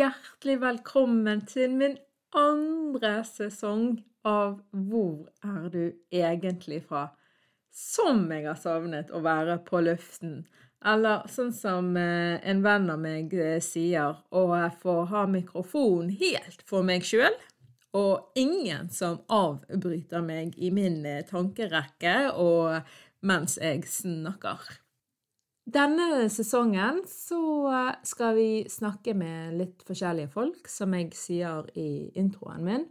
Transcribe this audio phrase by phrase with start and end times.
[0.00, 1.96] Hjertelig velkommen til min
[2.36, 5.82] andre sesong av Hvor er du
[6.14, 7.10] egentlig fra?
[7.68, 10.46] Som jeg har savnet å være på luften.
[10.80, 14.44] Eller sånn som eh, en venn av meg eh, sier, å
[14.80, 17.36] få ha mikrofon helt for meg sjøl.
[17.92, 22.88] Og ingen som avbryter meg i min eh, tankerekke og
[23.20, 24.64] mens jeg snakker.
[25.68, 27.40] Denne sesongen så
[28.06, 32.86] skal vi snakke med litt forskjellige folk, som jeg sier i introen min.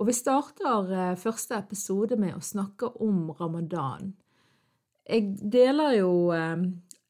[0.00, 4.14] Og vi starter første episode med å snakke om ramadan.
[5.04, 6.12] Jeg deler jo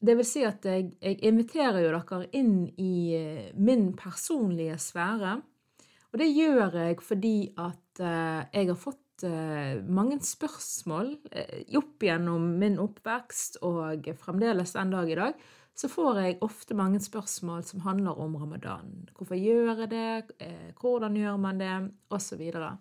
[0.00, 5.34] Det vil si at jeg, jeg inviterer jo dere inn i min personlige sfære.
[6.10, 9.04] Og det gjør jeg fordi at jeg har fått
[9.88, 11.14] mange spørsmål
[11.78, 15.34] opp gjennom min oppvekst og fremdeles den dag i dag,
[15.76, 19.08] så får jeg ofte mange spørsmål som handler om ramadan.
[19.16, 20.34] Hvorfor gjør jeg det?
[20.80, 21.76] Hvordan gjør man det?
[22.20, 22.74] Så videre.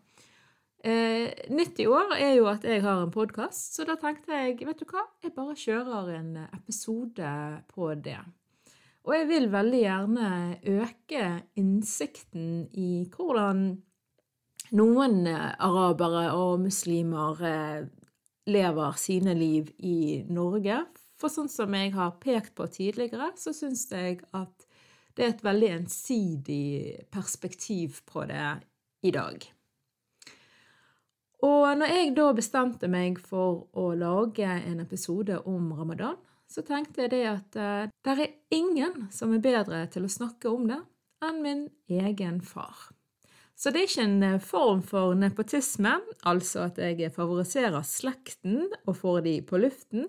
[0.84, 4.80] Nytt i år er jo at jeg har en podkast, så da tenkte jeg vet
[4.80, 7.32] du hva, jeg bare kjører en episode
[7.72, 8.20] på det.
[9.08, 10.30] Og jeg vil veldig gjerne
[10.68, 11.24] øke
[11.60, 13.78] innsikten i hvordan
[14.76, 17.44] noen arabere og muslimer
[18.50, 20.82] lever sine liv i Norge.
[21.20, 24.68] For sånn som jeg har pekt på tidligere, så syns jeg at
[25.18, 28.54] det er et veldig ensidig perspektiv på det
[29.04, 29.44] i dag.
[31.44, 36.18] Og når jeg da bestemte meg for å lage en episode om ramadan,
[36.50, 37.58] så tenkte jeg det at
[38.04, 40.80] det er ingen som er bedre til å snakke om det
[41.24, 42.90] enn min egen far.
[43.60, 49.26] Så det er ikke en form for nepotisme, altså at jeg favoriserer slekten og får
[49.26, 50.06] de på luften,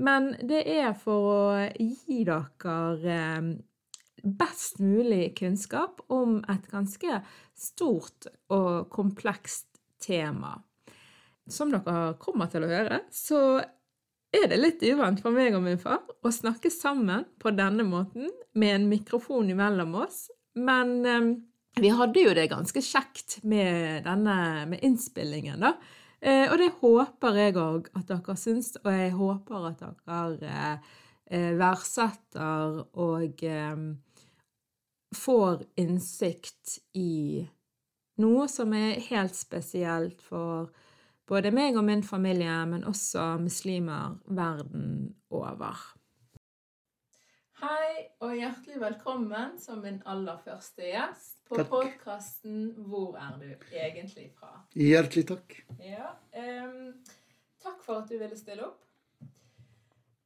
[0.00, 1.40] men det er for å
[1.76, 3.18] gi dere
[4.24, 7.20] best mulig kunnskap om et ganske
[7.58, 9.68] stort og komplekst
[10.00, 10.54] tema.
[11.48, 13.58] Som dere kommer til å høre, så
[14.32, 18.32] er det litt uvant for meg og min far å snakke sammen på denne måten
[18.56, 21.44] med en mikrofon imellom oss, men
[21.76, 25.74] vi hadde jo det ganske kjekt med denne med innspillingen, da.
[26.50, 30.80] Og det håper jeg òg at dere syns, og jeg håper at dere
[31.60, 33.44] verdsetter og
[35.14, 37.46] får innsikt i
[38.18, 40.72] noe som er helt spesielt for
[41.30, 45.78] både meg og min familie, men også muslimer verden over.
[47.62, 54.30] Hei, og hjertelig velkommen som min aller første gjest på podkasten 'Hvor er du egentlig
[54.34, 55.56] fra?' Hjertelig takk.
[55.80, 56.10] Ja,
[56.64, 57.04] um,
[57.62, 58.84] takk for at du ville stille opp.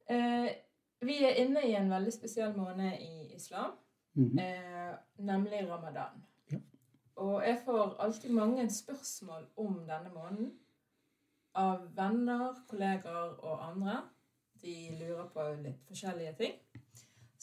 [0.09, 0.49] Uh,
[1.03, 3.71] vi er inne i en veldig spesiell måned i islam,
[4.13, 4.41] mm -hmm.
[4.41, 6.23] uh, nemlig ramadan.
[6.51, 6.57] Ja.
[7.15, 10.53] Og jeg får alltid mange spørsmål om denne måneden
[11.55, 14.01] av venner, kollegaer og andre.
[14.61, 16.53] De lurer på litt forskjellige ting.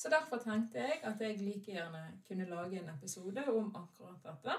[0.00, 4.54] Så derfor tenkte jeg at jeg like gjerne kunne lage en episode om akkurat dette.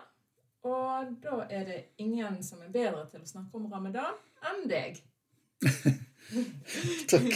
[0.63, 4.13] Og da er det ingen som er bedre til å snakke om ramadan
[4.51, 5.01] enn deg.
[7.11, 7.31] Takk.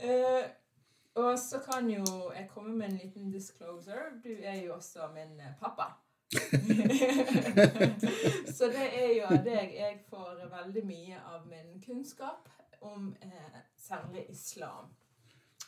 [0.00, 0.44] uh,
[1.22, 4.16] og så kan jo jeg komme med en liten disclosure.
[4.24, 5.92] Du er jo også min eh, pappa.
[8.56, 12.48] så det er jo av deg jeg får veldig mye av min kunnskap
[12.80, 14.96] om eh, særlig islam.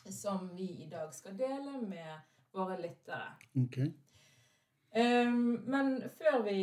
[0.09, 2.21] Som vi i dag skal dele med
[2.55, 3.33] våre lyttere.
[3.61, 3.77] Ok.
[4.95, 6.61] Um, men før vi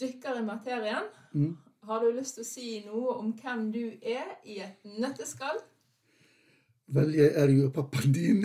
[0.00, 1.56] dykker i materien, Mm.
[1.82, 5.58] har du lyst til å si noe om hvem du er i et nøtteskall?
[6.86, 8.44] Vel, jeg er jo pappaen din.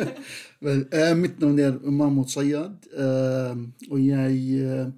[0.64, 3.56] Vel, eh, mitt navn er Mahmoud Sayad, eh,
[3.90, 4.88] og jeg eh,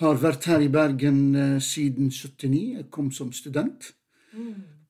[0.00, 2.76] har vært her i Bergen eh, siden 79.
[2.76, 3.90] Jeg kom som student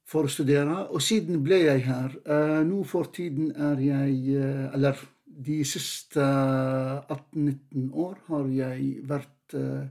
[0.07, 2.15] for å studere, og siden ble jeg her.
[2.23, 5.01] Eh, nå for tiden er jeg eh, Eller
[5.37, 9.89] de siste 18-19 år har jeg vært eh,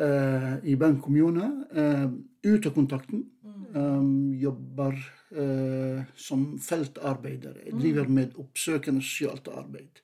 [0.00, 1.50] eh, i Bergen kommune.
[1.74, 2.08] Uh,
[2.46, 3.26] ut av kontakten.
[3.70, 4.96] Um, jobber
[5.30, 7.60] eh, som feltarbeider.
[7.66, 10.00] Jeg driver med oppsøkende sosialt arbeid.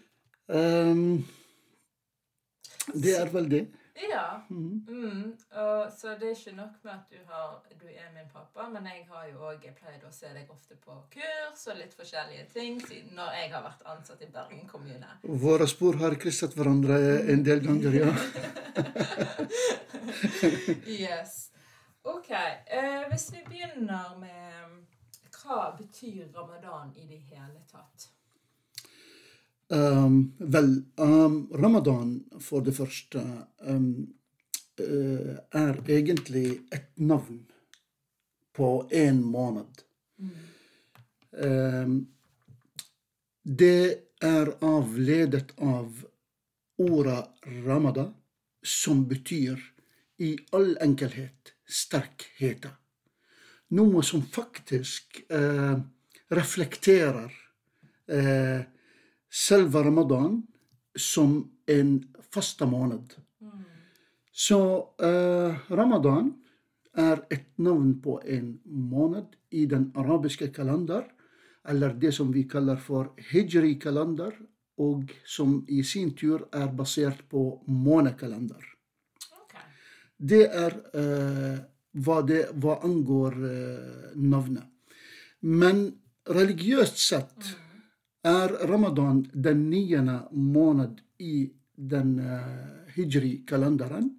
[2.94, 3.64] Det er vel det.
[3.96, 4.42] Ja.
[4.50, 5.36] Mm.
[5.50, 8.86] Og, så det er ikke nok med at du, har, du er min pappa, men
[8.90, 12.80] jeg har jo òg pleid å se deg ofte på kurs og litt forskjellige ting
[12.84, 15.16] siden når jeg har vært ansatt i Bergen kommune.
[15.46, 16.98] Våre spor har krysset hverandre
[17.32, 18.10] en del ganger, ja.
[21.00, 21.38] yes.
[22.06, 22.30] Ok.
[22.30, 24.84] Eh, hvis vi begynner med
[25.40, 28.10] hva betyr ramadan i det hele tatt?
[29.68, 33.18] Um, vel, um, ramadan for det første
[33.66, 34.06] um,
[34.78, 37.40] uh, er egentlig et navn
[38.54, 39.82] på én måned.
[41.32, 41.96] Um,
[43.42, 46.06] det er avledet av
[46.78, 47.24] ordet
[47.66, 48.12] ramada,
[48.62, 49.58] som betyr
[50.22, 52.70] i all enkelhet sterkheten.
[53.74, 55.74] Noe som faktisk uh,
[56.30, 57.34] reflekterer
[58.14, 58.62] uh,
[59.36, 60.40] selve ramadan
[60.96, 61.36] som
[61.66, 61.92] en
[62.32, 63.14] faste måned.
[64.32, 64.58] Så
[65.02, 66.32] eh, ramadan
[66.96, 71.04] er et navn på en måned i den arabiske kalender,
[71.68, 74.36] eller det som vi kaller for hijri-kalender,
[74.78, 78.64] og som i sin tur er basert på månekalender.
[79.40, 79.64] Okay.
[80.16, 81.60] Det er eh,
[81.96, 84.68] hva, det, hva angår eh, navnet.
[85.40, 85.86] Men
[86.28, 87.56] religiøst sett
[88.26, 91.46] er ramadan den niende måned i
[91.76, 94.10] den uh, hijri-kalenderen.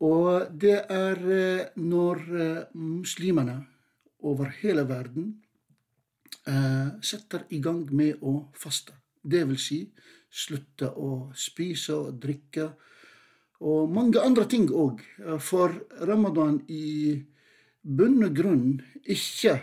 [0.00, 3.58] Og det er eh, når eh, muslimene
[4.24, 5.34] over hele verden
[6.48, 8.96] eh, setter i gang med å faste.
[9.20, 9.82] Det vil si
[10.30, 12.70] slutte å spise og drikke
[13.60, 15.02] og mange andre ting òg.
[15.44, 15.74] For
[16.08, 17.12] ramadan i
[17.84, 19.58] bunn og grunn ikke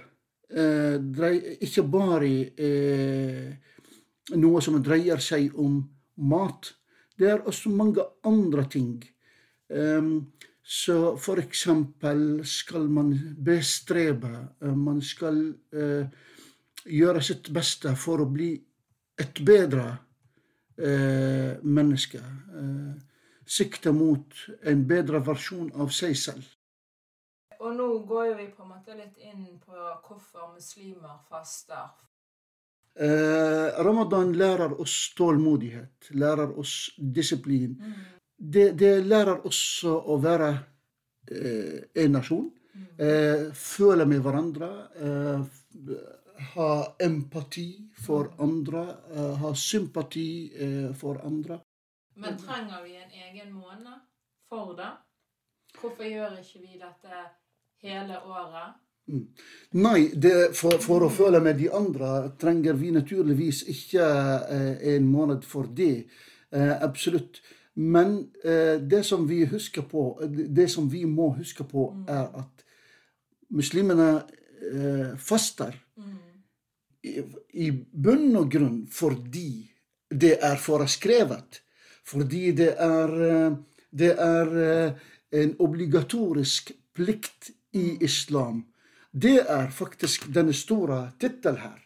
[0.49, 3.51] eh, drei, ikke bare eh,
[4.37, 5.79] noe som dreier seg om
[6.29, 6.73] mat.
[7.17, 8.97] Det er også mange andre ting.
[10.63, 13.09] Så for eksempel skal man
[13.43, 14.29] bestrebe,
[14.63, 15.39] uh, man skal
[16.87, 18.53] gjøre sitt beste for å bli
[19.19, 19.89] et bedre
[21.63, 22.21] menneske.
[23.47, 26.56] sikte mot en bedre versjon av seg selv.
[27.59, 29.73] Og nå går jo vi på en måte litt inn på
[30.05, 31.89] hvorfor muslimer faster.
[32.97, 37.75] Eh, Ramadan lærer oss tålmodighet, lærer oss disiplin.
[38.37, 40.49] Det, det lærer oss å være
[41.31, 42.47] eh, en nasjon.
[42.97, 44.69] Eh, føle med hverandre.
[45.01, 45.93] Eh,
[46.53, 46.71] ha
[47.01, 47.67] empati
[48.05, 48.83] for andre.
[49.13, 51.59] eh, ha sympati eh, for andre.
[52.17, 53.97] Men trenger vi en egen måned
[54.49, 54.89] for det?
[55.77, 57.25] Hvorfor gjør ikke vi dette
[57.83, 58.77] hele året?
[59.71, 64.07] Nei, det, for, for å føle med de andre trenger vi naturligvis ikke
[64.51, 66.07] eh, en måned for det.
[66.51, 67.39] Eh, absolutt.
[67.79, 72.65] Men eh, det som vi husker på, det som vi må huske på, er at
[73.55, 75.77] muslimene eh, faster
[77.07, 77.21] i,
[77.63, 79.51] i bunn og grunn fordi
[80.09, 81.61] det er foreskrevet.
[82.07, 83.55] Fordi det er, eh,
[83.91, 85.07] det er eh,
[85.41, 88.63] en obligatorisk plikt i islam.
[89.11, 91.83] Det er faktisk den store tittelen her.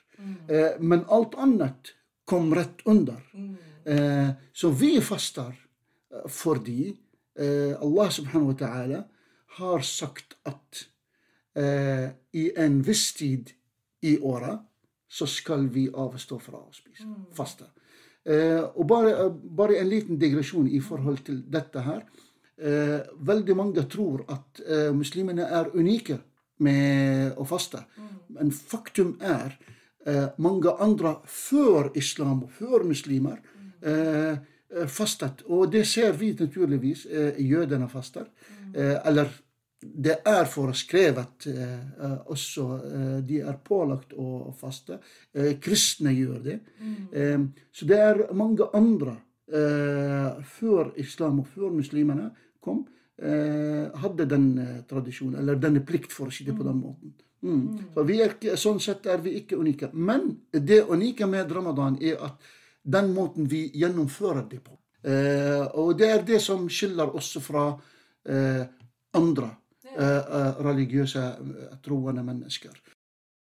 [0.48, 1.94] Eh, men alt annet
[2.26, 3.22] kom rett under.
[3.86, 5.52] Eh, så vi faster
[6.14, 6.92] eh, fordi
[7.40, 9.04] eh, Allah subhanahu wa ta'ala
[9.58, 10.86] har sagt at
[11.56, 13.52] eh, i en viss tid
[14.02, 14.62] i året
[15.12, 17.08] så skal vi avstå fra å spise.
[17.36, 17.68] Faste.
[18.24, 22.06] Eh, og bare, bare en liten digresjon i forhold til dette her.
[22.62, 26.20] Eh, veldig mange tror at eh, muslimene er unike
[26.62, 27.82] med å faste.
[28.36, 29.56] Men faktum er
[30.06, 33.40] eh, mange andre før islam og før muslimer
[33.82, 34.38] eh,
[34.88, 35.42] fastet.
[35.50, 37.08] Og det ser vi naturligvis.
[37.10, 38.30] Eh, jødene faster.
[38.76, 39.34] Eh, eller
[39.82, 41.48] det er foreskrevet
[42.30, 42.66] også.
[43.26, 45.00] De er pålagt å faste.
[45.34, 46.60] Eh, kristne gjør det.
[47.10, 47.42] Eh,
[47.74, 49.16] så det er mange andre
[49.50, 52.30] eh, før islam og før muslimene
[52.62, 52.86] kom,
[53.22, 57.14] eh, hadde den eh, tradisjonen, eller denne plikt, for å si det på den måten.
[57.44, 57.94] Mm.
[57.94, 59.90] Så vi er, ikke- sånn sett er vi ikke unike.
[59.94, 62.38] Men det unike med ramadan er at
[62.84, 64.78] den måten vi gjennomfører det på.
[65.04, 67.80] Eh, og det er det som skiller oss fra
[68.26, 68.66] eh,
[69.14, 69.50] andre
[69.84, 71.24] eh, eh, religiøse,
[71.82, 72.72] troende mennesker.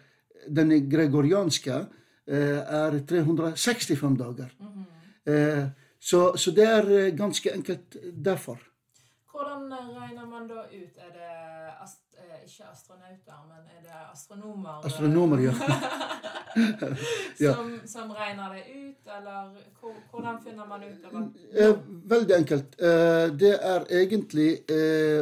[0.49, 1.87] den gregorianske
[2.27, 4.51] eh, er 365 dager.
[5.27, 5.67] Eh,
[6.07, 8.59] Så, så det er eh, ganske enkelt derfor.
[9.33, 10.97] Hvordan regner man da ut?
[11.03, 11.31] Er det
[11.87, 14.81] ast eh, ikke astronauter, men er det astronomer?
[14.83, 15.55] eh, Astronomer, ja.
[17.39, 17.55] Ja.
[17.55, 19.51] som, som regner det ut, eller
[20.11, 21.17] hvordan finner man ut av
[21.53, 21.75] Eh,
[22.13, 22.77] veldig enkelt.
[22.81, 24.49] Eh, det er egentlig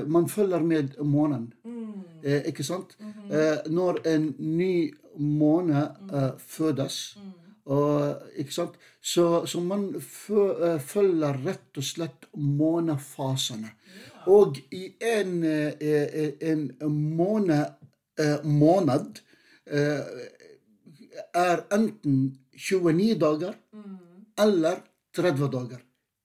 [0.06, 1.52] Man følger med månen.
[1.64, 2.04] mm,
[2.46, 2.96] ikke sant?
[3.00, 3.68] Mm -hmm.
[3.68, 7.32] når en ny måne eh, fødes, mm,
[7.64, 8.74] og, ikke sant?
[9.02, 13.70] Så, så man fø, følger rett og slett månefasene.
[13.70, 14.13] ja.
[14.26, 17.60] Og i en, eh, eh, en måne,
[18.18, 19.20] eh, måned
[19.66, 20.00] eh,
[21.34, 23.98] er enten 29 dager Mm,
[24.38, 24.76] eller
[25.16, 25.80] 30 dager.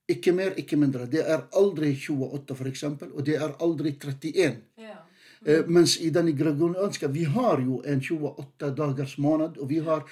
[0.08, 1.06] Ikke mer, ikke mindre.
[1.06, 4.58] Det er aldri 28, f.eks., og det er aldri 31.
[4.78, 4.96] ja.
[5.40, 5.72] Mm.
[5.72, 10.04] mens i den gregorianske Vi har jo en 28 dagers måned, og vi har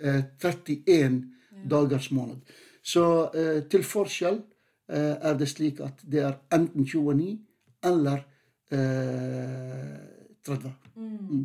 [0.00, 1.22] eh, 31
[1.70, 2.36] dagers måned.
[2.82, 4.53] Så eh, til forskjell eh,
[4.88, 7.38] er det slik at det er enten 29
[7.84, 8.24] eller
[8.70, 9.98] eh,
[10.46, 10.72] 30.
[10.96, 11.44] Mm.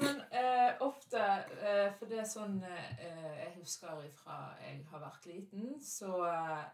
[0.00, 1.20] Men eh, ofte,
[1.64, 6.66] eh, for det er sånn eh, jeg husker fra jeg har vært liten, så eh,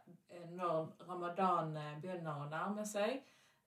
[0.57, 3.21] når ramadan eh, begynner å nærme seg,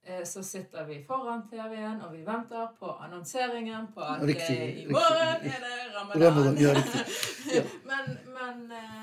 [0.04, 4.84] eh, så sitter vi foran TV-en og vi venter på annonseringen på at Riktig, eh,
[4.84, 5.54] i morgen riktig.
[5.56, 6.28] er det ramadan.
[6.28, 6.76] Ramadan, ja.
[7.56, 7.62] Ja.
[7.88, 8.95] men men eh, eh,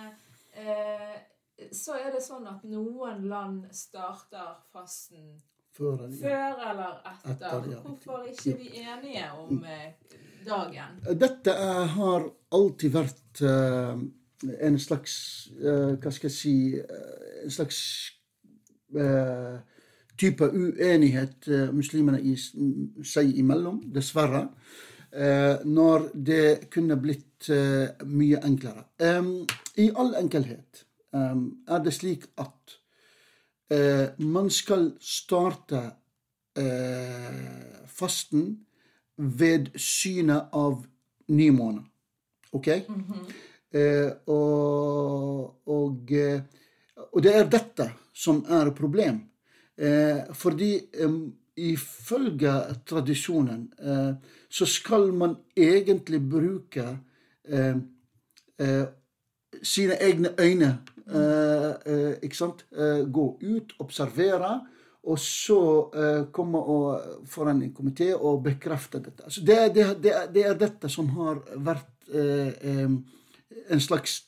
[1.83, 5.35] så er det sånn at noen land starter fasten
[5.73, 6.17] Før, ja.
[6.21, 7.31] før eller etter.
[7.33, 10.99] Etter, ja, Hvorfor er ikke vi enige om eh, dagen?
[11.17, 14.03] Dette eh, har alltid vært eh,
[14.69, 15.15] en slags
[15.57, 17.81] eh, Hva skal jeg si eh, En slags
[18.93, 19.57] eh,
[20.21, 24.45] type uenighet eh, muslimene i, seg imellom, dessverre.
[25.12, 28.87] Eh, når det kunne blitt eh, mye enklere.
[29.81, 32.76] I all enkelhet er det slik at
[33.73, 35.83] eh, man skal starte
[36.59, 38.47] eh, fasten
[39.16, 40.83] ved synet av
[41.33, 41.85] nymåne.
[42.52, 42.69] OK?
[42.69, 46.40] eh, og, og, eh,
[47.11, 49.23] og det er dette som er problem.
[49.76, 51.21] Eh, fordi eh,
[51.62, 52.54] ifølge
[52.88, 54.12] tradisjonen eh,
[54.52, 56.85] så skal man egentlig bruke
[57.49, 57.76] eh,
[58.59, 58.85] eh,
[59.62, 60.78] sine egne øyne.
[61.06, 62.64] Eh, eh, ikke sant?
[62.73, 64.61] Eh, gå ut, observere,
[65.02, 65.59] og så
[66.32, 69.25] komme og, foran en komité og bekrefte dette.
[69.25, 74.21] Altså det, det, det, det er dette som har vært en slags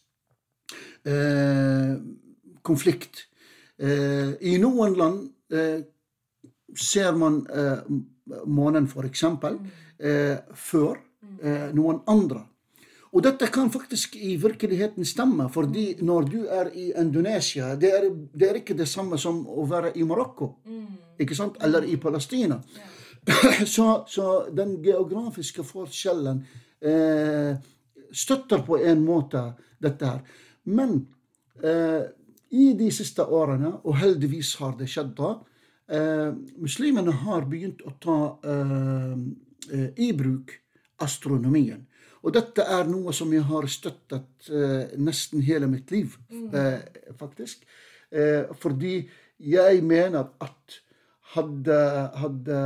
[2.66, 3.22] konflikt.
[3.78, 5.22] I noen land
[6.74, 7.38] ser man
[8.50, 9.12] månen f.eks.
[9.12, 9.60] eksempel,
[10.58, 10.98] før
[11.42, 12.42] eh, noen andre.
[13.14, 18.08] Og dette kan faktisk i virkeligheten stemme, fordi når du er i Indonesia, det er,
[18.10, 20.48] det er ikke det samme som å være i Marokko,
[21.22, 21.60] ikke sant?
[21.62, 22.58] eller i Palestina.
[23.74, 26.42] Så, så den geografiske forskjellen
[26.84, 27.54] eh,
[28.12, 29.46] støtter på en måte
[29.80, 30.18] dette her.
[30.68, 30.98] Men
[31.64, 32.02] eh,
[32.52, 35.30] i de siste årene, og heldigvis har det skjedd da,
[35.88, 39.16] eh, muslimene har begynt å ta eh,
[39.72, 40.52] eh, i bruk
[41.00, 41.86] astronomien.
[42.24, 46.16] Og dette er noe som jeg har støttet eh, nesten hele mitt liv,
[46.56, 46.80] eh,
[47.20, 47.66] faktisk.
[48.08, 48.96] Eh, fordi
[49.44, 50.80] jeg mener at
[51.34, 51.78] hadde,
[52.16, 52.58] hadde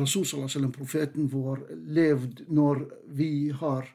[0.00, 2.84] Rasul sallam, profeten vår, levd når
[3.18, 3.86] vi har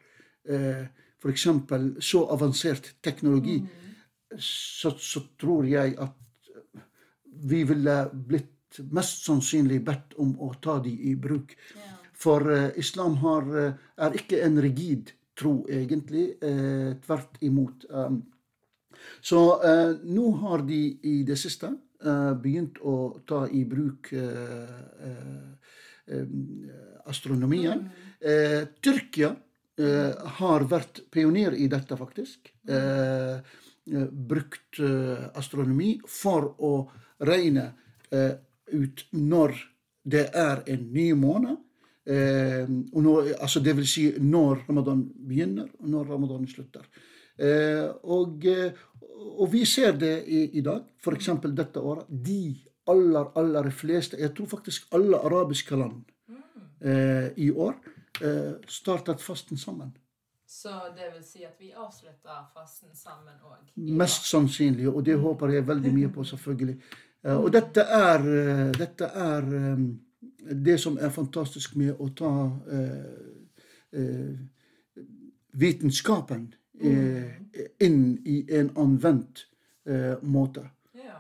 [0.48, 0.86] eh,
[1.20, 1.48] f.eks.
[2.00, 3.60] så avansert teknologi,
[4.38, 6.52] så, så tror jeg at
[7.44, 11.54] vi ville blitt mest sannsynlig bedt om å ta de i bruk.
[11.76, 11.93] Ja.
[12.24, 13.74] For eh, islam har, eh,
[14.06, 16.38] er ikke en rigid tro, egentlig.
[16.42, 17.88] Eh, tvert imot.
[19.22, 22.96] Så eh, nå har de i det siste eh, begynt å
[23.28, 24.78] ta i bruk eh,
[25.10, 25.74] eh,
[26.14, 26.38] eh,
[27.12, 27.88] astronomien.
[28.20, 32.54] Eh, Tyrkia eh, har vært pioner i dette, faktisk.
[32.70, 34.78] Eh, brukt
[35.36, 36.70] astronomi for å
[37.28, 37.66] regne
[38.72, 39.58] ut når
[40.08, 41.58] det er en ny måned.
[42.06, 46.84] Eh, og når, altså det vil si når ramadan begynner, og når ramadan slutter.
[47.40, 48.74] Eh, og, eh,
[49.40, 51.30] og vi ser det i, i dag, f.eks.
[51.56, 52.06] dette året.
[52.10, 52.56] De
[52.92, 56.04] aller, aller fleste, jeg tror faktisk alle arabiske land
[56.84, 57.76] eh, i år,
[58.22, 59.96] eh, startet fasten sammen.
[60.48, 63.72] Så det vil si at vi avslutter fasten sammen òg?
[63.76, 66.76] Mest sannsynlig, og det håper jeg veldig mye på, selvfølgelig.
[67.24, 68.28] Eh, Og dette er,
[68.76, 69.88] dette er eh,
[70.64, 72.32] det som er fantastisk med å ta
[72.72, 74.38] eh, eh,
[75.54, 77.32] vitenskapen eh,
[77.80, 79.48] inn i en anvendt
[79.86, 80.70] eh, måte.
[80.96, 81.20] Ja.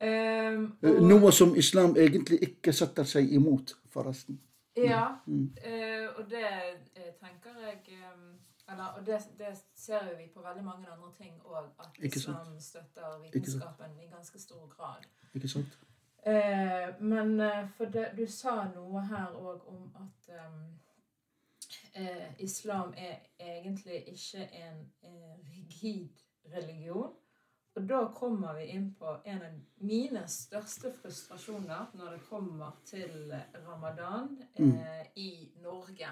[0.00, 4.40] Eh, og- Noe som islam egentlig ikke setter seg imot, forresten.
[4.76, 5.50] Ja, Mm.
[5.64, 6.46] eh, og det
[7.20, 7.80] tenker jeg
[8.72, 12.60] eller, Og det, det ser jo vi på veldig mange andre ting òg, at islam
[12.60, 15.04] støtter vitenskapen i ganske stor grad.
[15.34, 15.78] Ikke sant?
[16.22, 20.58] Eh, men eh, for det, du sa noe her òg om at eh,
[21.94, 26.20] eh, islam er egentlig ikke en eh, rigid
[26.52, 27.16] religion.
[27.74, 33.32] Og da kommer vi inn på en av mine største frustrasjoner når det kommer til
[33.66, 36.10] ramadan eh, i Norge.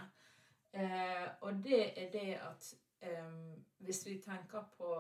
[0.73, 3.33] Eh, og det er det at eh,
[3.79, 4.95] hvis vi tenker på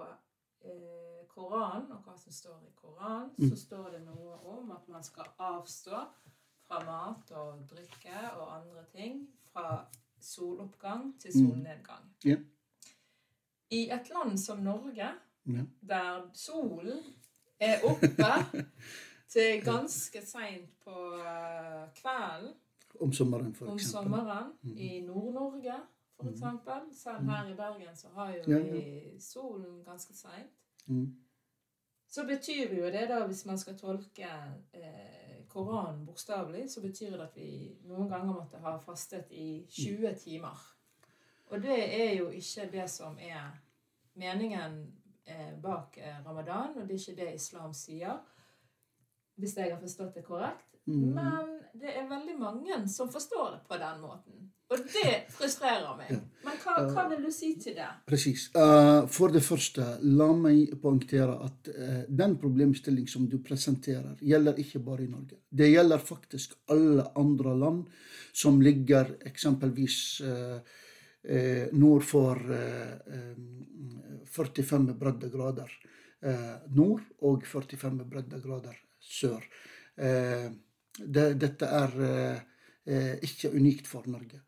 [0.64, 3.50] eh, Koranen og hva som står i Koranen, Mm.
[3.50, 6.00] så står det noe om at man skal avstå
[6.66, 9.86] fra mat og drikke og andre ting fra
[10.20, 11.48] soloppgang til Mm.
[11.50, 12.44] solnedgang.
[13.70, 15.08] I et land som Norge,
[15.46, 15.64] yeah.
[15.88, 17.02] der solen
[17.60, 18.08] er oppe
[19.28, 22.54] til ganske seint på eh, kvelden
[23.00, 23.90] Om sommeren, for om eksempel.
[24.10, 24.76] sommeren Mm.
[24.76, 25.74] i Nord-Norge,
[26.18, 26.94] for eksempel.
[26.94, 30.52] Selv her i Bergen så har jo Ja, vi solen ganske seint.
[30.86, 31.16] Mm.
[32.08, 34.28] Så betyr jo det, da, hvis man skal tolke
[34.72, 40.14] eh, Koranen bokstavelig, så betyr det at vi noen ganger måtte ha fastet i 20
[40.14, 40.64] timer.
[41.50, 43.50] Og det er jo ikke det som er
[44.14, 44.80] meningen
[45.24, 48.18] eh, bak eh, ramadan, og det er ikke det islam sier.
[49.38, 50.80] Hvis jeg har forstått det korrekt.
[50.84, 51.12] Mm.
[51.14, 54.52] Men det er veldig mange som forstår det på den måten.
[54.68, 56.10] Og det frustrerer meg.
[56.44, 57.88] Men hva, hva vil du si til det?
[58.08, 58.48] Precis.
[58.56, 64.60] Uh, for det første, la meg poengtere at uh, den problemstilling som du presenterer, gjelder
[64.60, 65.40] ikke bare i Norge.
[65.48, 67.86] Det gjelder faktisk alle andre land
[68.36, 70.60] som ligger eksempelvis uh,
[71.28, 75.72] eh, nord for eh, eh, 45 breddegrader
[76.22, 79.44] eh, nord og 45 breddegrader sør.
[79.96, 80.48] Eh,
[80.98, 82.47] det, dette er eh, eh,
[83.22, 84.40] ikke unikt for Norge.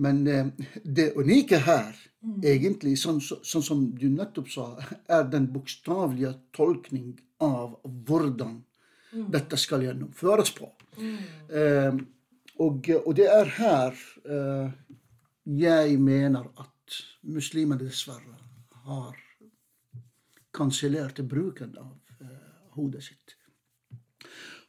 [0.00, 0.46] Men eh,
[0.84, 1.96] det unike her,
[2.42, 4.66] egentlig, sånn, så- sånn som du nettopp sa,
[5.08, 8.62] er den bokstavelige tolkning av hvordan
[9.32, 10.68] dette skal gjennomføres på.
[11.00, 11.96] Eh,
[12.60, 14.70] og, og det er her eh,
[15.60, 18.36] jeg mener at muslimene dessverre
[18.86, 19.16] har
[20.52, 23.36] kansellert bruken av eh, hodet sitt.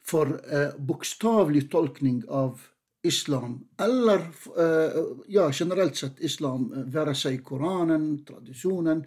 [0.02, 2.60] For eh, bokstavelig tolkning av
[3.02, 4.20] islam, eller
[4.58, 9.04] eh, ja, generelt sett islam, eh, være seg Koranen, tradisjonen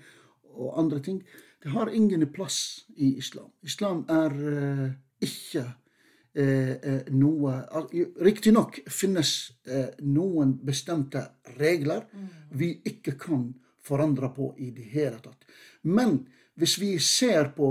[0.56, 1.24] og andre ting,
[1.64, 3.50] det har ingen plass i islam.
[3.64, 4.86] Islam er eh,
[5.26, 5.64] ikke
[6.36, 7.56] eh, noe
[8.22, 9.32] Riktignok finnes
[10.04, 11.24] noen bestemte
[11.56, 12.04] regler
[12.52, 13.48] vi ikke kan
[13.86, 15.48] forandre på i det hele tatt.
[15.82, 16.20] Men
[16.56, 17.70] hvis vi ser på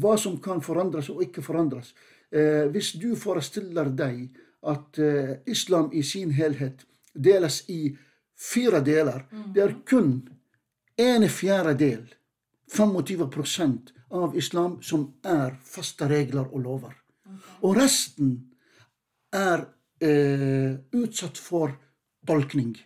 [0.00, 1.92] hva som kan forandres og ikke forandres
[2.34, 4.26] eh, Hvis du forestiller deg
[4.70, 7.96] at eh, islam i sin helhet deles i
[8.34, 10.22] fire deler, det er kun
[10.96, 12.14] en fjerdedel,
[12.72, 16.94] 25% av islam, som er faste regler og lover.
[17.62, 18.34] Og resten
[19.34, 19.64] er
[20.00, 21.74] eh, utsatt for
[22.26, 22.76] tolkning.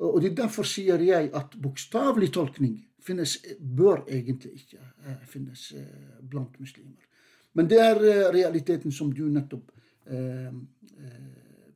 [0.00, 6.20] Og det Derfor sier jeg at bokstavelig tolkning finnes, bør egentlig ikke eh, finnes eh,
[6.22, 7.06] blant muslimer.
[7.52, 7.98] Men det er
[8.32, 9.72] realiteten som du nettopp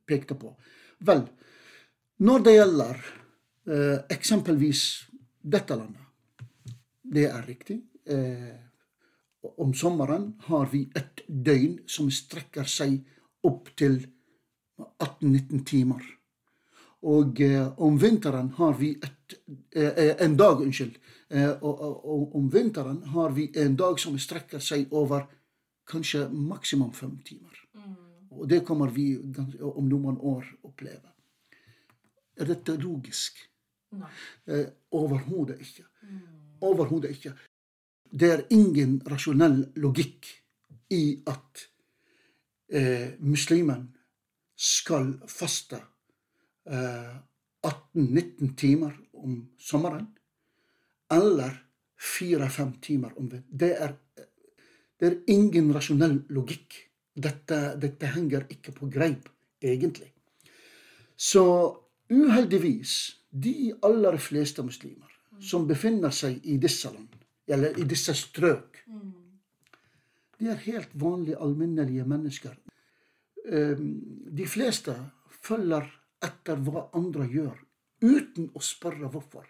[0.07, 0.51] pekte på.
[1.05, 1.23] Vel,
[2.25, 3.01] når det gjelder
[3.69, 4.83] eh, eksempelvis
[5.43, 6.01] dette landet,
[7.03, 7.81] det er riktig.
[8.07, 8.55] Eh,
[9.61, 13.01] om sommeren har vi et døgn som strekker seg
[13.45, 13.99] opp til
[14.79, 16.05] 18-19 timer.
[17.05, 19.37] Og eh, om vinteren har vi et,
[19.77, 20.97] eh, en dag, unnskyld.
[21.29, 25.27] Eh, og, og, om vinteren har vi en dag som strekker seg over
[25.91, 27.54] kanskje maksimum fem timer.
[28.35, 31.11] Og det kommer vi om noen år oppleve.
[32.37, 33.39] Er dette logisk?
[33.95, 34.11] Nei.
[34.51, 34.67] Eh,
[34.99, 35.85] Overhodet ikke.
[36.03, 36.23] Mm.
[36.67, 37.35] Overhodet ikke.
[38.11, 40.27] Det er ingen rasjonell logikk
[40.95, 41.65] i at
[42.71, 43.89] eh, muslimen
[44.55, 45.81] skal faste
[46.65, 46.85] 18-19
[47.65, 50.07] eh, timer om sommeren.
[51.13, 51.59] Eller
[52.01, 53.49] 4-5 timer om vinteren.
[53.51, 54.27] Det,
[55.01, 56.77] det, er ingen rasjonell logikk.
[57.15, 59.29] Dette, dette henger ikke på greip,
[59.63, 60.11] egentlig.
[61.17, 61.45] Så
[62.11, 62.95] uheldigvis,
[63.31, 65.11] de aller fleste muslimer
[65.43, 67.11] som befinner seg i disse land,
[67.51, 68.85] eller i disse strøk,
[70.39, 72.55] de er helt vanlige, alminnelige mennesker.
[73.45, 73.93] Ehm,
[74.37, 74.95] de fleste
[75.45, 75.87] følger
[76.25, 77.59] etter hva andre gjør,
[78.03, 79.47] uten å spørre hvorfor.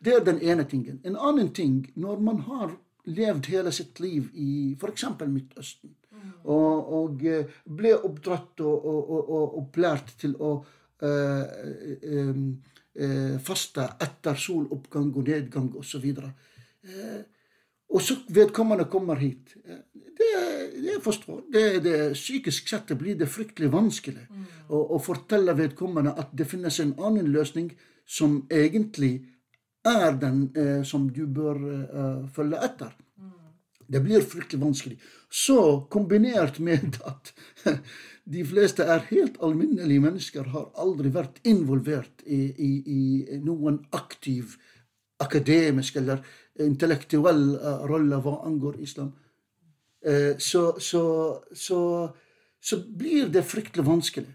[0.00, 1.00] Det er den ene tingen.
[1.04, 5.04] En annen ting, når man har levd hele sitt liv i f.eks.
[5.26, 5.94] Midtøsten,
[6.44, 10.54] og, og, eh, ble oppdratt og, og, og, opplært til å
[11.02, 11.44] uh,
[12.12, 12.48] um,
[13.00, 16.08] uh, faste etter soloppgang og nedgang osv.
[16.12, 17.20] Uh,
[17.92, 19.54] og så vedkommende kommer hit.
[20.22, 20.30] Det,
[20.82, 24.46] det forstår det, det, Psykisk sett blir det fryktelig vanskelig mm.
[24.68, 27.68] å, å, fortelle vedkommende at det finnes en annen løsning
[28.08, 29.18] som egentlig
[29.84, 32.92] er den eh, som du bør eh, følge etter.
[33.92, 34.98] Det blir fryktelig vanskelig.
[35.30, 37.32] Så kombinert med at
[38.34, 44.56] de fleste er helt alminnelige mennesker, har aldri vært involvert i, i, i noen aktiv
[45.22, 46.22] akademisk eller
[46.60, 49.12] intellektuell eh, rolle hva angår islam,
[50.04, 51.04] eh, så, så,
[51.54, 51.82] så,
[52.60, 54.34] så blir det fryktelig vanskelig.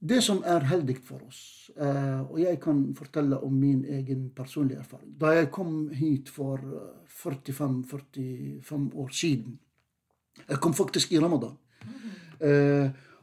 [0.00, 4.78] Eh, det som er heldig for oss, og jeg kan fortelle om min egen personlige
[4.78, 6.58] erfaring Da jeg kom hit for
[7.08, 9.58] 45-45 år siden
[10.48, 11.58] Jeg kom faktisk i ramadan.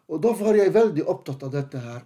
[0.08, 2.02] Og da var jeg veldig opptatt av dette her.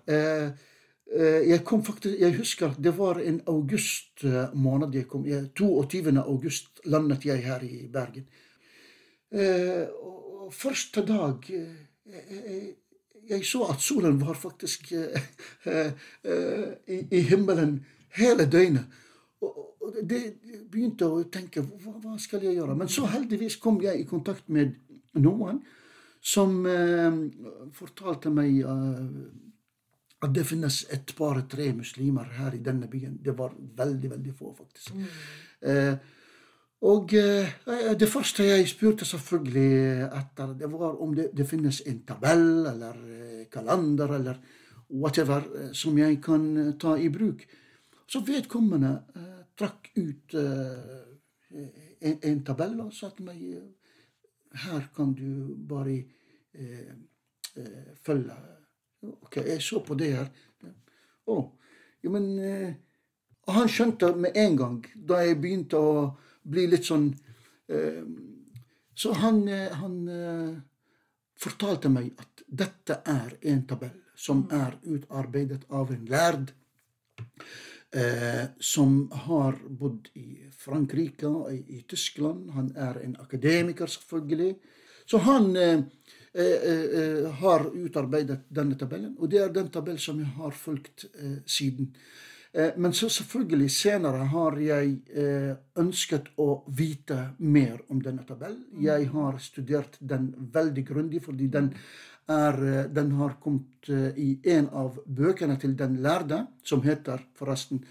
[1.09, 5.25] Eh, jeg kom faktisk, jeg husker det var en august eh, måned jeg kom.
[5.57, 6.13] 22.
[6.21, 8.27] august landet jeg her i Bergen.
[9.33, 9.89] Eh,
[10.53, 11.49] første dag
[13.35, 15.03] jeg, så at solen var faktisk i,
[16.87, 17.79] i himmelen
[18.17, 18.99] hele døgnet.
[19.39, 20.21] Og det
[20.71, 22.75] begynte å tenke hva, hva, skal jeg gjøre?
[22.77, 24.75] Men så heldigvis kom jeg i kontakt med
[25.17, 25.61] noen
[26.19, 27.19] som eh,
[27.75, 29.05] fortalte meg eh,
[30.19, 33.17] at det finnes et par-tre muslimer her i denne byen.
[33.23, 34.91] Det var veldig, veldig få, faktisk.
[34.93, 35.05] Mm.
[35.71, 35.93] Eh,
[36.81, 37.49] og eh,
[37.99, 43.01] det første jeg spurte selvfølgelig etter, det var om det, det finnes en tabell eller
[43.15, 44.39] eh, kalender eller
[44.89, 47.43] whatever eh, som jeg kan eh, ta i bruk.
[48.07, 53.41] Så vedkommende eh, trakk ut en, en, tabell og sa til meg
[54.63, 55.97] her kan du bare
[58.05, 58.37] følge
[59.03, 60.29] Ok, jeg så på det her.
[61.27, 61.35] Å,
[62.03, 62.71] jo, men eh,
[63.49, 65.93] Han skjønte med en gang, da jeg begynte å
[66.49, 67.07] bli litt sånn
[67.69, 68.03] eh,
[68.99, 70.53] Så han, eh, han eh,
[71.39, 74.53] fortalte meg at dette er en tabell som mm.
[74.59, 76.53] er utarbeidet av en lærd.
[77.91, 82.51] Eh, som har bodd i Frankrike, i, i, Tyskland.
[82.53, 84.55] Han er en akademiker, selvfølgelig.
[85.09, 85.79] Så han eh,
[86.33, 89.15] eh, har utarbeidet denne tabellen.
[89.17, 91.07] Og det er den tabellen som jeg har fulgt
[91.49, 91.95] siden.
[92.53, 94.95] Men så selvfølgelig senere har jeg
[95.77, 98.63] ønsket å vite mer om denne tabellen.
[98.81, 101.69] Jeg har studert den veldig grundig, fordi den,
[102.25, 102.57] er,
[102.89, 107.83] den har kommet i en av bøkene til den lærde, som heter forresten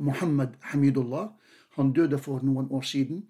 [0.00, 1.28] Mohammed Hamidullah.
[1.76, 3.26] Han døde for noen år siden.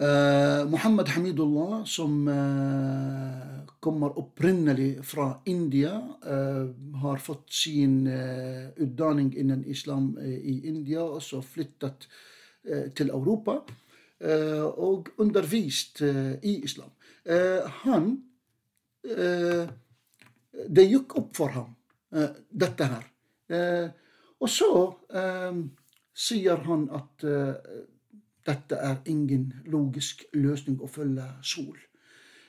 [0.00, 5.92] Uh, Mohammed Hamidullah, som uh, kommer opprinnelig fra India,
[6.24, 8.06] uh, har fått sin
[8.76, 12.08] utdanning innen islam i India, og så flyttet
[12.96, 13.60] til Europa
[14.76, 16.02] og undervist
[16.44, 16.90] i islam.
[17.84, 18.10] han
[20.68, 21.70] Det gikk opp for ham
[22.52, 23.06] dette her.
[24.40, 24.70] Og så
[26.12, 27.24] sier han at
[28.46, 31.76] dette er ingen logisk løsning å følge sol.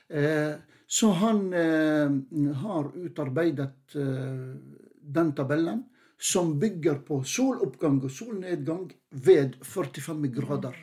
[0.08, 0.54] Eh,
[0.92, 1.46] så han
[2.60, 5.78] har utarbeidet den tabellen
[6.22, 10.76] som bygger på soloppgang og solnedgang ved 45 grader.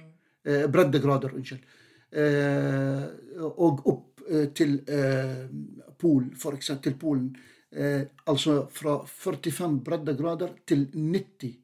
[0.44, 1.64] Eh, breddegrader, unnskyld.
[2.12, 3.06] Eh,
[3.46, 5.70] og opp eh, til Polen,
[6.00, 7.32] Pol, for eksempel, til Polen.
[7.72, 11.56] Eh, altså fra 45 breddegrader til 90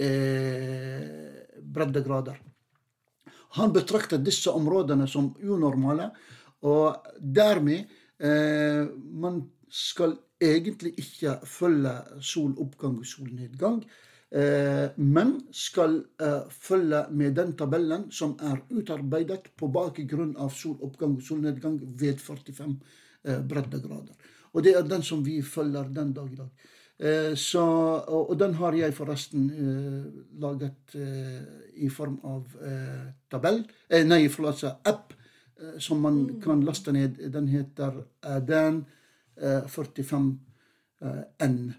[0.00, 2.38] eh, breddegrader.
[3.58, 6.10] Han betraktet disse områdene som unormale,
[6.62, 7.88] og dermed
[8.20, 8.84] eh,
[9.16, 13.82] Man skal egentlig ikke følge soloppgang og solnedgang,
[14.32, 21.16] eh, men skal eh, følge med den tabellen som er utarbeidet på bakgrunn av soloppgang
[21.16, 22.76] og solnedgang ved 45
[23.24, 24.14] eh, breddegrader.
[24.52, 26.50] Og det er den som vi følger den dag i dag.
[27.40, 27.62] Så,
[28.12, 29.46] og, den har jeg forresten
[30.36, 30.92] laget
[31.80, 32.58] i form av
[33.32, 33.62] tabell
[34.04, 35.14] Nei, forlat app
[35.80, 37.16] som man kan laste ned.
[37.32, 38.82] Den heter Adan.
[39.40, 40.38] 45
[41.02, 41.72] eh, N.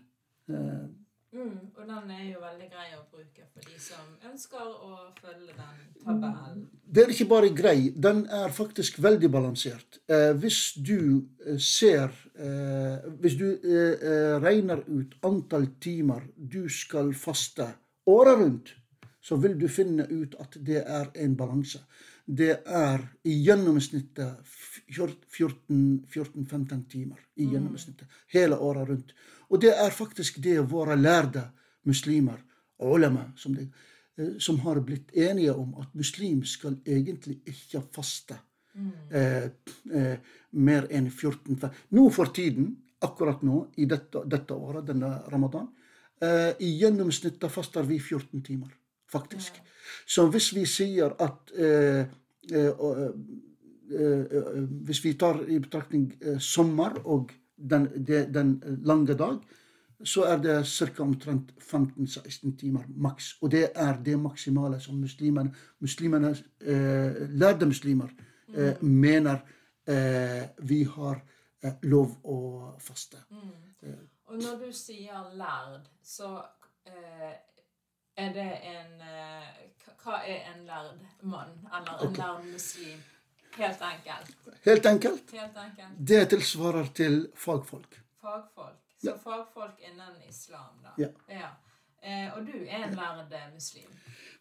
[0.49, 1.00] Eh,
[1.31, 5.55] mm, og den er jo veldig grei å bruke for de som ønsker å følge
[5.57, 6.65] den tabellen.
[6.83, 10.01] Det er ikke bare grei, den er faktisk veldig balansert.
[10.07, 10.99] Eh, hvis du
[11.45, 17.67] eh, ser eh, Hvis du eh, regner ut antall timer du skal faste
[18.09, 18.75] året rundt,
[19.21, 21.83] så vil du finne ut at det er en balanse
[22.25, 24.39] det er i gjennomsnittet
[24.91, 27.19] 14-15 timer.
[27.35, 27.51] i mm.
[27.53, 29.13] gjennomsnittet, Hele året rundt.
[29.51, 31.43] Og det er faktisk det våre lærde
[31.87, 32.39] muslimer,
[32.81, 33.67] ulema, som, det,
[34.17, 38.37] eh, som har blitt enige om at muslim skal egentlig ikke faste
[38.73, 38.91] mm.
[39.11, 39.49] eh,
[39.93, 41.59] eh, mer enn 14
[41.97, 45.67] Nå for tiden, akkurat nå, i dette, dette året, denne ramadan,
[46.21, 48.71] eh, i gjennomsnittet faster vi 14 timer,
[49.11, 49.59] faktisk.
[49.59, 49.71] Ja.
[50.05, 52.05] Så hvis vi sier at eh,
[52.51, 53.11] eh, eh,
[54.87, 56.05] Hvis vi tar i betraktning
[56.39, 57.33] sommer og
[57.69, 57.87] den,
[58.33, 58.53] den,
[58.85, 59.39] lange dag,
[60.03, 61.03] så er det ca.
[61.03, 63.35] omtrent 15-16 timer maks.
[63.41, 66.35] Og det er det maksimale som muslimene, muslimene
[67.29, 68.09] lærde muslimer
[68.47, 68.81] mm.
[68.81, 69.37] mener
[70.61, 71.21] vi har
[71.83, 72.37] lov å
[72.81, 73.21] faste.
[73.29, 73.93] Mm.
[74.25, 76.39] Og når du sier lærd, så
[78.17, 79.01] er det en
[80.01, 82.23] hva er en lærd mann, eller en okay.
[82.23, 83.01] lærd muslim?
[83.57, 84.35] Helt enkelt.
[84.63, 85.31] Helt enkelt?
[85.31, 85.97] Helt enkelt.
[85.97, 87.99] Det tilsvarer til fagfolk.
[88.21, 88.79] Fagfolk.
[89.01, 89.17] Så ja.
[89.23, 90.93] fagfolk innen islam, da.
[90.97, 91.07] Ja.
[91.27, 91.49] ja.
[92.01, 93.89] Eh, og du er en lærd muslim?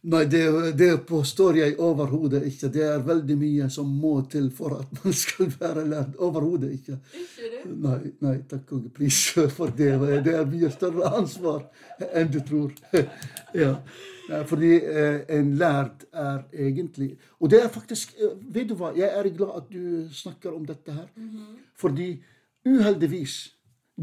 [0.03, 0.45] Nei, det,
[0.81, 2.71] det påstår jeg overhodet ikke.
[2.73, 6.15] Det er veldig mye som må til for at man skal være lærd.
[6.25, 6.97] Overhodet ikke.
[7.21, 7.75] Ikke du?
[7.85, 9.91] Nei, nei, takk og pris for det.
[10.25, 11.67] Det er mye større ansvar
[12.15, 12.73] enn du tror.
[13.65, 13.75] ja.
[14.47, 19.11] Fordi eh, en lærd er egentlig Og det er faktisk eh, Vet du hva, jeg
[19.11, 21.09] er glad at du snakker om dette her.
[21.17, 21.57] Mm -hmm.
[21.75, 22.23] Fordi
[22.67, 23.57] uheldigvis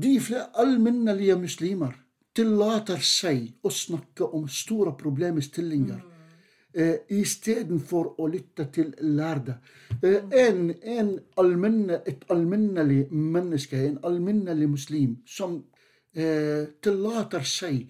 [0.04, 1.96] de flere alminnelige muslimer
[2.38, 6.12] tillater seg å snakke om store problemstillinger mm.
[6.74, 9.58] eh, istedenfor å lytte til lærde.
[10.02, 15.64] Eh, en, en alminne, et alminnelig menneske, en alminnelig muslim, som
[16.14, 17.88] eh, tillater seg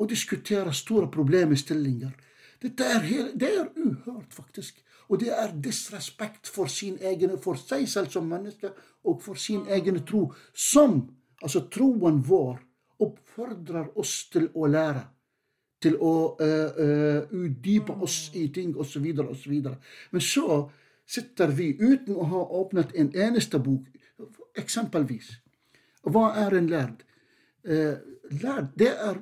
[0.00, 2.10] og diskutere store problemstillinger.
[2.60, 4.80] Dette er, det er uhørt, faktisk.
[5.08, 8.70] Og det er disrespekt for, sin egen, for seg selv som menneske
[9.04, 11.00] og for sin egen tro, som
[11.42, 12.60] altså troen vår
[13.00, 15.06] oppfordrer oss til å lære.
[15.80, 19.06] Til å uh, uh, utdype oss i ting osv.
[19.24, 19.54] osv.
[20.12, 20.60] Men så
[21.08, 23.88] sitter vi uten å ha åpnet en eneste bok.
[24.60, 25.32] Eksempelvis.
[26.04, 27.06] Hva er en lærd?
[27.64, 27.96] Uh,
[28.30, 29.18] det er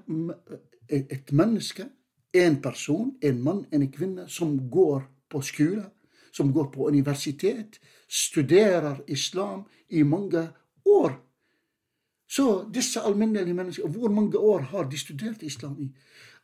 [0.88, 1.88] et menneske,
[2.32, 5.84] en person, en mann, en kvinne, som går på skole,
[6.32, 10.48] som går på universitet, studerer islam i mange
[10.84, 11.16] år.
[12.28, 15.88] Så disse alminnelige menneskene, hvor mange år har de studert islam i?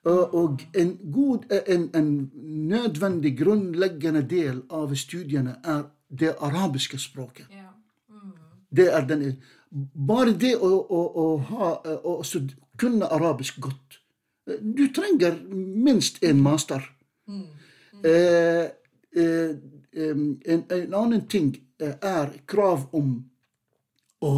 [0.04, 2.30] Og en, god, en, en
[2.68, 7.46] nødvendig, grunnleggende del av studiene er det arabiske språket.
[8.08, 8.32] Mm.
[8.76, 9.22] Det er den,
[9.74, 11.70] bare det å, å, å, ha,
[12.06, 12.20] å
[12.78, 13.84] kunne arabisk godt
[14.60, 15.38] du trenger
[15.84, 16.90] minst en master.
[17.26, 17.46] Mm.
[17.92, 18.04] Mm.
[18.04, 18.64] Eh,
[19.22, 19.56] eh,
[19.92, 23.16] en, en, annen ting eh, er krav om
[24.20, 24.34] å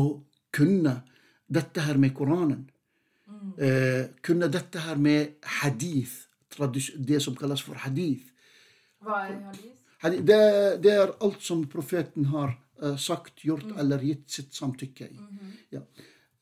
[0.54, 0.94] kunne
[1.46, 2.68] dette her med Koranen.
[3.26, 3.50] Mm.
[3.58, 6.26] Eh, kunne dette her med hadith,
[6.96, 8.30] det som kalles for hadith.
[9.02, 10.22] Hva er hadith?
[10.22, 10.38] Det,
[10.84, 12.54] det er alt som profeten har
[12.98, 13.78] sagt, gjort mm.
[13.78, 15.16] eller gitt sitt samtykke i.
[15.16, 15.52] -hmm.
[15.70, 15.80] Ja.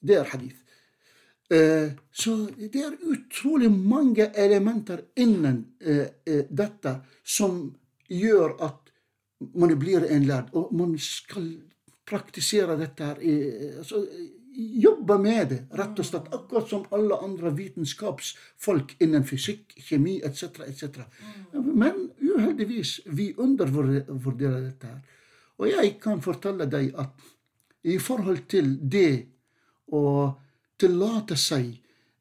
[0.00, 0.64] Det er hadith.
[1.50, 7.66] Eh, så det er utrolig mange elementer innen eh, eh, dette som
[8.08, 8.80] gjør at
[9.54, 11.50] man blir en lærd, og man skal
[12.08, 13.20] praktisere dette her
[13.78, 14.06] altså,
[14.54, 16.28] Jobbe med det, rett og slett.
[16.30, 20.60] Akkurat som alle andre vitenskapsfolk innen fysikk, kjemi etc.
[20.68, 21.00] etc.
[21.58, 25.00] Men uheldigvis, vi undervurderer dette her.
[25.58, 27.30] Og jeg kan fortelle deg at
[27.84, 29.26] i forhold til det
[29.92, 30.04] å
[30.80, 31.68] tillate seg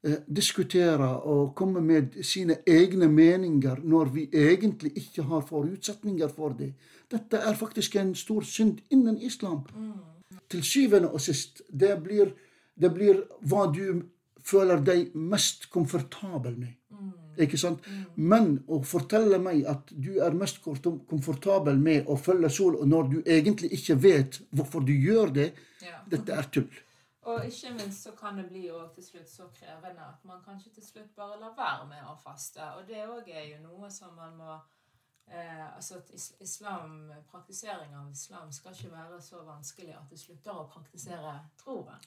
[0.03, 6.55] eh, diskutere og komme med sine egne meninger når vi egentlig ikke har forutsetninger for
[6.59, 6.73] det.
[7.09, 9.63] Dette er faktisk en stor synd innen islam.
[9.73, 10.39] Mm.
[10.49, 12.33] Til syvende og sist, det blir,
[12.75, 14.03] det blir hva du
[14.43, 16.75] føler deg mest komfortabel med.
[16.91, 17.22] Mm.
[17.41, 17.85] Ikke sant?
[17.87, 18.05] Mm.
[18.29, 23.19] Men å fortelle meg at du er mest komfortabel med å følge sol når du
[23.23, 26.01] egentlig ikke vet hvorfor du gjør det, ja.
[26.09, 26.83] dette er tull.
[27.23, 28.65] Og ikke minst så kan det bli
[28.95, 32.63] til slutt så krevende at man kanskje til slutt bare lar være med å faste.
[32.77, 34.57] Og det òg er jo noe som man må
[35.31, 36.11] eh, Altså at
[36.43, 42.03] islam, praktisering av islam skal ikke være så vanskelig at du slutter å praktisere troen.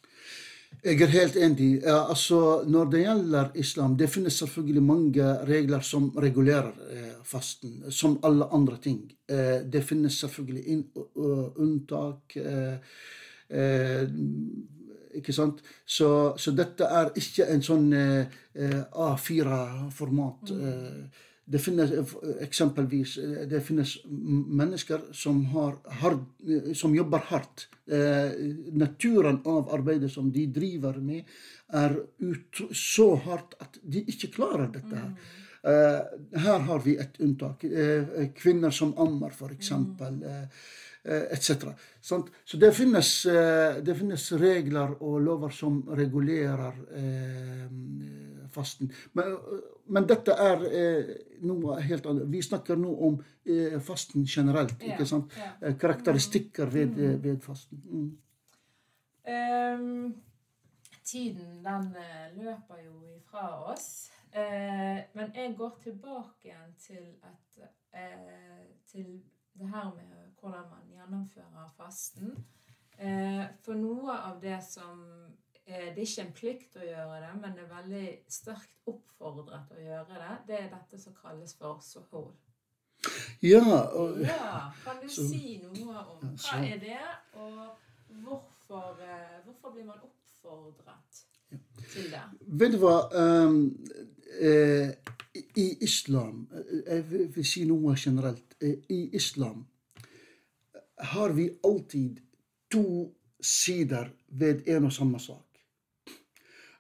[0.85, 1.71] Jeg er helt enig.
[1.87, 8.19] Altså, når det gjelder islam, det finnes selvfølgelig mange regler som regulerer eh, fasten, som
[8.25, 9.01] alle andre ting.
[9.29, 10.85] Eh, det finnes selvfølgelig
[11.57, 12.37] unntak.
[12.37, 14.03] Eh,
[15.17, 15.63] ikke sant?
[15.87, 20.53] Så, så, dette er ikke en sånn eh, eh A4-format.
[21.47, 21.91] Eh, det finnes
[22.41, 23.19] eksempelvis
[23.51, 26.25] det finnes mennesker som, hard,
[26.75, 27.69] som jobber hardt.
[27.87, 28.31] Eh,
[28.73, 31.25] naturen av arbeidet som de driver med,
[31.73, 35.11] er ut, så hardt at de ikke klarer dette her.
[35.11, 35.45] Mm.
[35.67, 37.65] Eh, her har vi et unntak.
[37.65, 39.71] Eh, kvinner som ammer, f.eks.
[39.71, 40.23] Mm.
[41.09, 41.67] Eh, etc.
[42.01, 48.91] Så det finnes, eh, det finnes, regler og lover som regulerer eh, fasten.
[49.13, 49.37] Men,
[49.87, 50.65] men, dette er
[51.47, 52.27] noe helt annet.
[52.33, 53.21] Vi snakker nå om
[53.87, 54.75] fasten generelt.
[54.81, 55.37] Ja, ikke sant?
[55.39, 55.75] Ja.
[55.79, 57.23] Karakteristikker ved, mm.
[57.23, 57.85] ved fasten.
[57.87, 58.11] Mm.
[59.27, 60.15] Um,
[61.05, 61.87] tiden, den
[62.41, 64.11] løper jo ifra oss.
[64.35, 69.07] Uh, men jeg går tilbake igjen til, et, uh, til
[69.59, 72.37] det her med hvordan man gjennomfører fasten.
[72.99, 75.03] Eh, for noe av det som
[75.67, 79.73] eh, Det er ikke en plikt å gjøre det, men det er veldig sterkt oppfordret
[79.77, 80.35] å gjøre det.
[80.49, 82.31] Det er dette som kalles for sohol.
[83.43, 83.61] Ja,
[83.93, 87.03] og, ja, Kan du så, si noe om hva er det,
[87.37, 87.77] og
[88.25, 91.21] hvorfor, eh, hvorfor blir man oppfordret
[91.93, 92.23] til det?
[92.41, 93.61] Vet du hva um,
[94.41, 94.95] eh,
[95.57, 96.47] I islam
[96.87, 98.46] Jeg vil si noe generelt.
[98.63, 99.67] I islam
[100.97, 102.21] har vi alltid
[102.73, 105.61] to sider ved en og samme sak.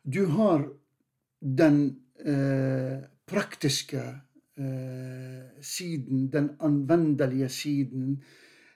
[0.03, 0.65] Du har
[1.41, 1.81] den
[2.25, 4.03] eh, praktiske
[4.57, 8.23] eh, siden, den anvendelige siden.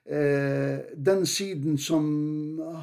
[0.05, 2.05] Eh, den siden som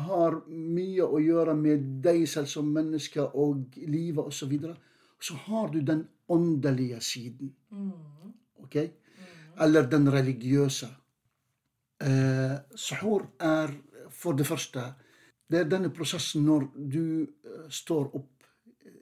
[0.08, 4.39] har mye å gjøre med deg selv som menneske og livet osv.
[4.39, 4.75] Så, videre.
[5.19, 7.53] så har du den åndelige siden.
[7.71, 8.23] Mm.
[9.60, 10.88] Eller den religiøse.
[12.02, 13.74] Eh, sahur er
[14.13, 14.84] for det første
[15.48, 18.48] det er denne prosessen når du eh, står opp
[18.84, 18.98] eh,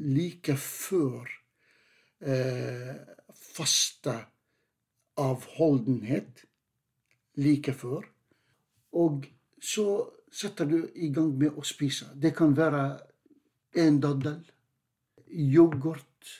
[0.00, 1.28] like før
[2.24, 2.94] eh,
[3.36, 4.14] faste
[5.20, 6.46] avholdenhet.
[7.40, 8.08] Like før.
[8.96, 9.28] Og
[9.60, 9.86] så
[10.32, 12.10] setter du i gang med å spise.
[12.16, 12.84] Det kan være
[13.80, 14.40] en daddel,
[15.28, 16.32] yoghurt,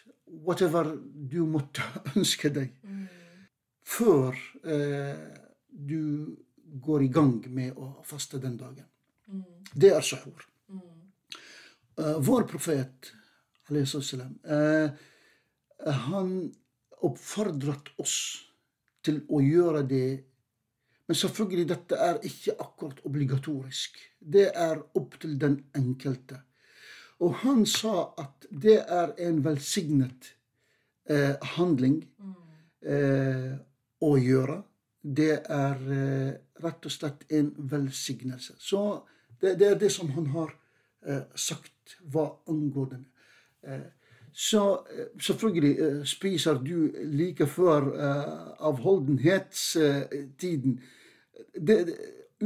[0.46, 1.85] whatever du måtte
[2.16, 2.72] ønske deg.
[3.90, 5.24] Før eh,
[5.70, 6.37] du
[6.81, 8.87] går i gang med å faste den dagen.
[9.26, 9.44] Mm.
[9.74, 10.44] Det er sahur.
[10.70, 10.85] Mm.
[12.00, 13.11] Uh, vår profet,
[13.90, 14.90] salam, uh,
[16.07, 16.31] han
[17.07, 18.16] oppfordret oss
[19.05, 20.09] til å gjøre det.
[21.09, 23.98] Men selvfølgelig, dette er ikke akkurat obligatorisk.
[24.20, 26.42] Det er opp til den enkelte.
[27.20, 30.30] Og han sa at det er en velsignet
[31.11, 32.36] eh, handling mm.
[34.01, 34.62] Å gjøre
[35.01, 36.32] det er eh,
[36.62, 38.53] rett og slett en velsignelse.
[38.59, 39.07] Så
[39.40, 40.51] det, det er det som han har
[41.07, 43.05] eh, sagt hva angår den.
[43.66, 43.86] Eh,
[44.32, 44.86] så
[45.18, 47.82] selvfølgelig spiser du like før
[48.62, 50.80] avholdenhetstiden.
[51.59, 51.96] Det,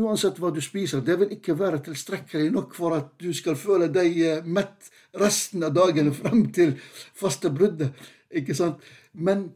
[0.00, 3.88] uansett hva du spiser, det vil ikke være tilstrekkelig nok for at du skal føle
[3.92, 4.16] deg
[4.48, 4.88] mett
[5.20, 6.72] resten av dagen frem til
[7.12, 7.92] faste bruddet.
[8.32, 8.80] Ikke sant?
[9.12, 9.52] Men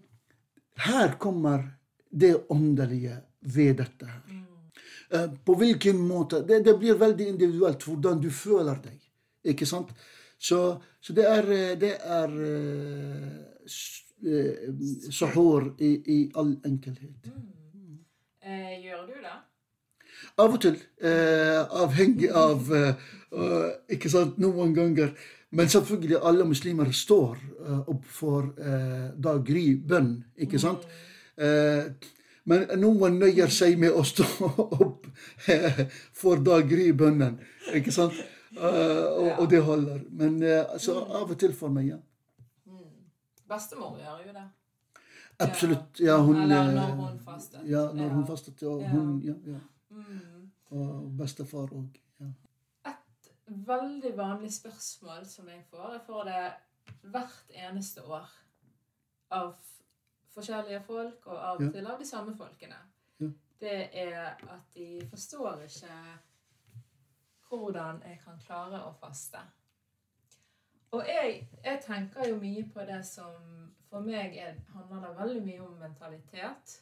[0.85, 1.78] her kommer
[2.11, 4.23] det åndelige ved dette her.
[4.29, 4.45] Mm.
[5.11, 8.99] Eh, på hvilken måte det, det, blir veldig individuelt hvordan du føler deg.
[9.53, 9.93] Ikke sant?
[10.39, 11.49] Så, så det er,
[11.81, 13.49] det er uh,
[15.11, 17.27] sahur i, i, all enkelhet.
[17.27, 17.99] Mm.
[18.43, 19.37] Eh, gjør du det?
[20.39, 20.79] Av og til.
[21.03, 22.95] Eh, avhengig av eh,
[23.95, 25.13] Ikke sant, noen ganger.
[25.51, 27.39] Men selvfølgelig, alle muslimer står
[27.89, 28.51] opp for
[29.17, 30.11] daggry-bønn,
[30.45, 30.85] ikke sant?
[30.85, 31.18] Uh,
[32.49, 34.27] men noen nøyer seg med å stå
[34.87, 35.07] opp
[36.17, 37.39] for daggry-bønnen,
[37.79, 38.19] ikke sant?
[38.59, 40.01] Og, og, det holder.
[40.19, 41.99] Men altså, av og til for meg, ja.
[43.49, 44.47] Bestemor gjør jo det.
[45.45, 46.01] Absolutt.
[46.03, 47.63] Ja, hun Eller når hun fastet.
[47.69, 48.65] Ja, når hun fastet.
[48.67, 49.61] Og hun, ja, ja.
[49.95, 50.49] Mm.
[50.75, 52.01] Og bestefar òg.
[52.21, 52.33] Ja
[53.49, 55.93] veldig vanlig spørsmål som jeg får.
[55.93, 56.53] Jeg får det
[57.03, 58.29] hvert eneste år
[59.31, 59.57] av
[60.39, 62.81] forskjellige folk, og av og til av de samme folkene.
[63.21, 63.31] Ja.
[63.61, 64.19] Det er
[64.55, 65.95] at de forstår ikke
[67.49, 69.41] hvordan jeg kan klare å faste.
[70.97, 73.35] Og jeg, jeg tenker jo mye på det som
[73.89, 76.73] For meg er, handler det veldig mye om mentalitet.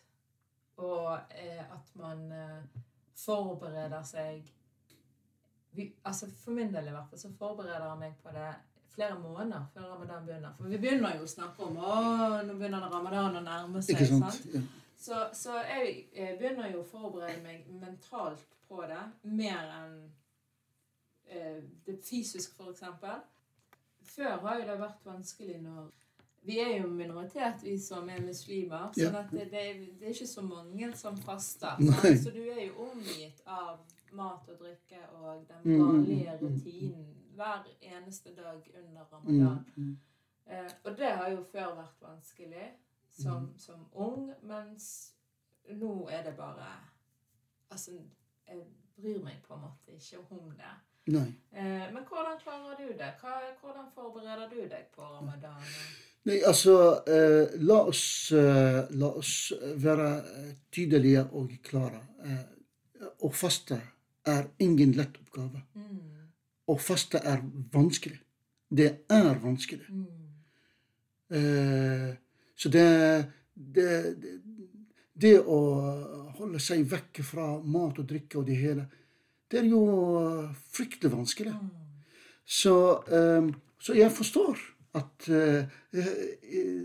[0.83, 2.81] Og eh, at man eh,
[3.15, 4.49] forbereder seg
[5.77, 8.49] vi, altså For min del i hvert fall så forbereder jeg meg på det
[8.97, 10.57] flere måneder før ramadan begynner.
[10.57, 11.95] For vi begynner jo å snakke om å,
[12.49, 14.01] nå begynner det ramadan å nærme seg.
[14.01, 14.39] Ikke sant?
[14.41, 14.55] sant?
[14.57, 14.63] Ja.
[15.07, 19.99] Så, så, jeg begynner jo å forberede meg mentalt på det mer enn
[21.29, 22.83] eh, det fysisk, f.eks.
[24.17, 25.93] Før har jo det vært vanskelig når
[26.47, 28.93] Vi er jo minoritet, vi som er muslimer.
[28.95, 29.63] sånn at det, det,
[29.99, 31.81] det, er ikke så mange som faster.
[32.23, 33.81] Så du er jo omgitt av
[34.15, 39.65] mat og drikke og den mm, vanlige rutinen hver eneste dag under ramadan.
[40.47, 42.67] Eh, og det har jo før vært vanskelig
[43.11, 45.13] som, som, ung, mens
[45.69, 46.75] nå er det bare
[47.71, 47.91] Altså,
[48.47, 48.61] jeg
[48.95, 50.75] bryr meg på en måte ikke om det.
[51.11, 53.09] Eh, men hvordan klarer du det?
[53.21, 55.65] Hva, hvordan forbereder du deg på ramadan?
[56.27, 56.77] Nei, altså
[57.07, 60.09] eh, la, oss, eh, la oss være
[60.75, 62.01] tydelige og klare.
[62.27, 62.41] Eh,
[63.23, 63.79] å faste
[64.27, 65.63] er ingen lett oppgave.
[65.75, 66.16] Mm.
[66.67, 67.43] Å faste er
[67.73, 68.19] vanskelig.
[68.69, 69.87] Det er vanskelig.
[71.31, 72.13] Eh,
[72.57, 72.87] så det,
[73.55, 73.91] det,
[74.23, 74.35] det,
[75.15, 75.59] det, å
[76.39, 78.87] holde seg vekk fra mat og drikke og det hele,
[79.47, 79.83] det er jo
[80.75, 81.55] fryktelig vanskelig.
[81.55, 81.71] Mm.
[82.47, 82.75] Så,
[83.11, 84.59] eh, så, jeg forstår
[84.97, 85.71] at eh,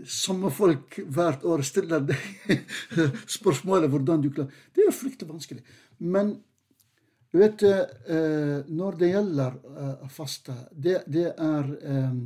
[0.06, 2.62] samme folk hvert år stiller deg
[3.38, 5.62] spørsmålet hvordan du klarer Det er fryktelig vanskelig.
[5.98, 6.36] Men
[7.32, 12.18] du vet, eh, når det gjelder eh, faste, det, det er eh,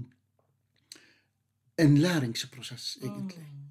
[1.84, 3.44] en læringsprosess, egentlig.
[3.46, 3.62] Mm.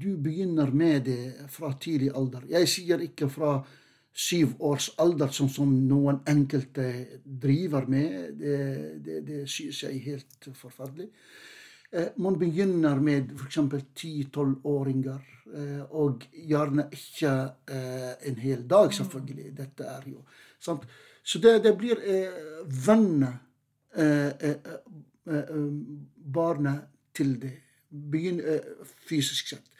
[0.00, 2.46] Du begynner med det fra tidlig alder.
[2.48, 3.58] Jeg sier ikke fra
[4.16, 6.86] syv års alder, sånn som noen enkelte
[7.22, 8.38] driver med.
[8.40, 8.56] Det,
[9.04, 11.10] det, det synes jeg er helt forferdelig.
[12.16, 13.60] Man begynner med f.eks.
[14.00, 15.28] ti-tolvåringer,
[15.92, 17.34] og gjerne ikke
[17.68, 19.52] en hel dag, selvfølgelig.
[19.60, 20.24] Dette er jo
[20.64, 20.86] Sant?
[21.24, 22.32] Så det, det blir eh,
[22.86, 23.36] venner
[23.96, 24.56] eh, eh,
[25.28, 25.68] eh, eh
[26.34, 27.52] barnet til det.
[27.88, 28.72] Begynn eh,
[29.08, 29.70] fysisk sett.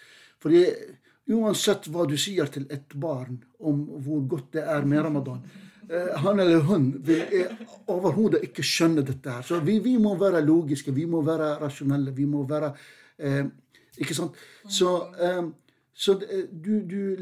[0.41, 0.65] Fordi
[1.35, 5.45] uansett hva du sier til et barn om hvor godt det er med ramadan
[6.17, 7.43] han eller hun vil
[7.93, 9.29] overhodet ikke skjønne dette.
[9.31, 9.43] her.
[9.45, 12.15] Så vi, vi, må være logiske, vi må være rasjonelle.
[12.17, 12.71] Vi må være
[14.01, 14.33] Ikke sant?
[14.65, 14.95] Så
[15.95, 17.17] så eh, du, du,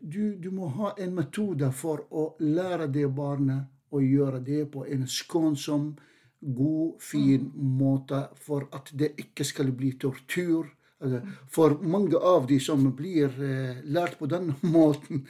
[0.00, 4.84] du, du, må ha en metode for å lære det barnet å gjøre det på
[4.86, 5.90] en skånsom,
[6.38, 7.70] god, fin mm.
[7.80, 10.68] måte for at det ikke skal bli tortur.
[11.02, 15.24] Altså, for mange av de som blir eh, lært på den måten,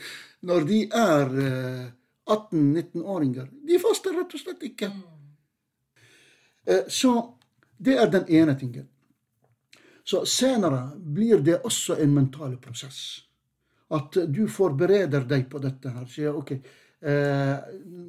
[0.44, 1.86] når de er eh,
[2.28, 4.92] 18-19-åringer, de faster rett og slett ikke.
[4.92, 5.02] Mm.
[6.68, 7.14] Eh, så
[7.80, 8.88] det er den ene tingen.
[10.08, 13.00] Så senere blir det også en mental prosess.
[13.92, 16.06] At du forbereder deg på dette her.
[16.08, 17.56] Sier OK, eh,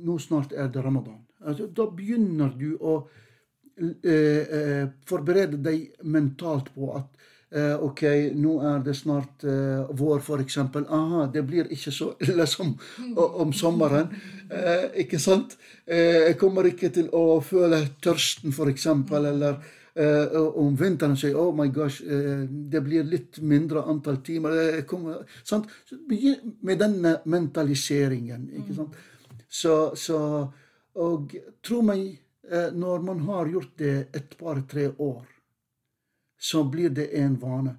[0.07, 1.17] nå snart er det ramadan.
[1.43, 2.93] Altså, da begynner du å
[3.79, 8.03] eh, eh, forberede deg mentalt på at eh, OK,
[8.35, 10.57] nå er det snart eh, vår, f.eks.
[10.79, 12.71] Aha, det blir ikke så ille som
[13.15, 14.07] om sommeren.
[14.47, 15.57] Eh, ikke sant?
[15.89, 18.87] jeg kommer ikke til å føle tørsten, f.eks.,
[19.19, 19.59] eller
[19.97, 24.81] Uh, om vinteren sier oh my gosh, uh, det blir litt mindre antall timer.
[24.87, 25.69] Kommer, sant?
[26.09, 28.49] Med denne mentaliseringen.
[28.61, 28.99] ikke sant?
[29.49, 30.19] Så, så,
[31.01, 31.33] og
[31.65, 32.11] tro meg,
[32.49, 35.25] når man har gjort det et par-tre år,
[36.39, 37.73] så blir det en vane.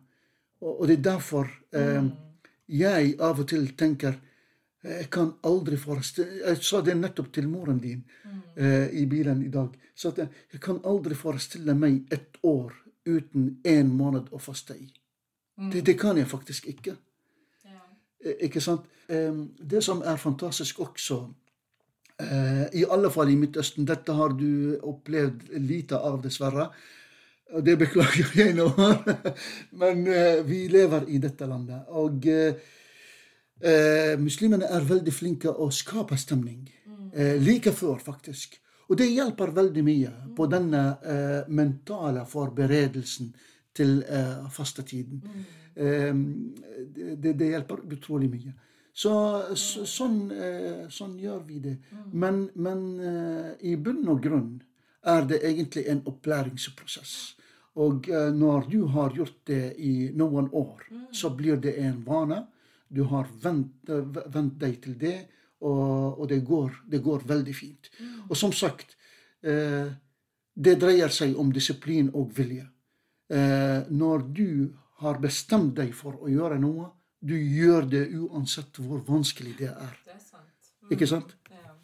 [0.63, 2.11] Og, og det er derfor mm.
[2.71, 4.19] jeg av og til tenker
[4.83, 8.01] Jeg kan aldri forestille Jeg sa det nettopp til moren din
[8.57, 9.75] eh, i bilen i dag.
[9.95, 12.73] Så at jeg, jeg kan aldri forestille meg et år
[13.05, 14.89] uten én måned å faste i.
[15.73, 16.95] Det, det kan jeg faktisk ikke.
[17.69, 17.83] Ja.
[18.25, 18.89] Eh, Ikke sant?
[19.09, 21.21] Eh, Det som er fantastisk også,
[22.21, 26.71] eh, i alle fall i Midtøsten Dette har du opplevd lite av, dessverre.
[27.53, 28.71] Og det beklager jeg nå.
[29.81, 31.85] Men eh, vi lever i dette landet.
[31.89, 32.25] Og
[33.63, 36.65] eh, muslimene er veldig flinke å skape stemning.
[37.13, 38.59] Eh, like før, faktisk.
[38.91, 43.31] Og det hjelper veldig mye på denne eh, mentale forberedelsen
[43.75, 45.23] til eh, fastetiden.
[45.75, 46.15] Eh,
[47.17, 48.57] det, det hjelper utrolig mye.
[48.93, 49.13] Så,
[49.55, 51.77] så sånn, eh, sånn gjør vi det.
[52.13, 54.57] Men, men eh, i bunn og grunn
[55.07, 57.15] er det egentlig en opplæringsprosess.
[57.81, 62.43] Og eh, når du har gjort det i noen år, så blir det en vane.
[62.91, 65.17] Du har vent, eh, vent deg til det,
[65.61, 67.91] og, og det, går, det går veldig fint.
[68.29, 68.97] Og som sagt,
[69.43, 69.91] eh,
[70.55, 72.67] det dreier seg om disiplin og vilje.
[73.31, 74.51] Eh, når du
[75.05, 79.97] har bestemt deg for å gjøre noe, du gjør det uansett hvor vanskelig det er.
[80.07, 80.73] Det er sant.
[80.91, 81.37] Ikke sant?
[81.53, 81.75] Ja.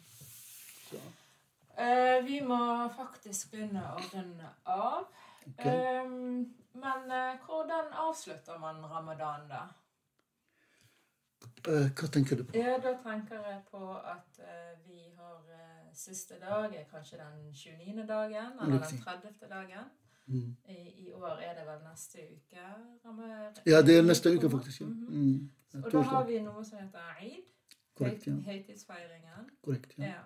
[1.77, 2.59] Eh, vi må
[2.97, 5.05] faktisk begynne å runde av.
[5.47, 5.71] Okay.
[5.71, 6.45] Ehm,
[6.77, 9.61] men uh, hvordan avslutter man ramadan, da?
[11.67, 12.55] Eh, hva tenker du på?
[12.57, 17.51] Ja, Da tenker jeg på at eh, vi har eh, siste dag, er kanskje den
[17.53, 18.07] 29.
[18.07, 19.49] dagen, eller den 30.
[19.49, 19.89] dagen.
[20.27, 20.55] Mm.
[20.69, 22.63] I, I år er det vel neste uke?
[23.05, 24.81] Rammer, Ja, det er neste uke, faktisk.
[24.81, 24.87] Ja.
[24.87, 25.07] Mhm.
[25.09, 25.83] Mm.
[25.85, 27.43] Og da har vi noe som heter eid.
[27.95, 28.27] Korrekt.
[28.27, 28.33] ja.
[28.33, 29.49] Høytidsfeiringen.
[29.63, 30.03] Korrekt, ja.
[30.05, 30.21] Ja.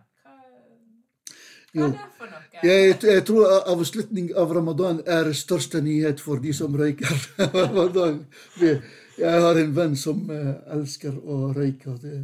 [1.72, 2.41] Hva, er det for noe?
[2.61, 7.15] Jeg, jeg tror avslutning av ramadan er største nyhet for de som røyker.
[9.22, 11.93] Jeg har en venn som eh, elsker å røyke.
[12.01, 12.22] Det,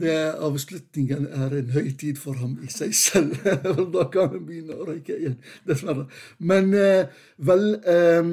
[0.00, 3.34] det avslutningen er en høytid for ham i seg selv.
[3.96, 6.06] Da kan han begynne å røyke igjen, dessverre.
[6.38, 7.10] Men eh,
[7.48, 8.32] vel ehm,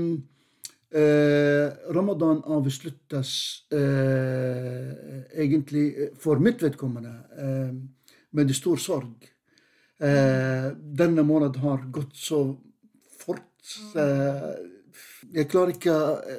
[0.93, 1.67] eh,
[1.97, 3.33] Ramadan avsluttes
[3.73, 4.93] eh,
[5.43, 5.87] egentlig
[6.21, 7.73] for mitt vedkommende eh,
[8.37, 9.32] med stor sorg.
[10.03, 12.57] Eh, denne måneden har gått så
[13.19, 13.77] fort.
[13.95, 14.49] Eh,
[15.33, 15.95] jeg klarer ikke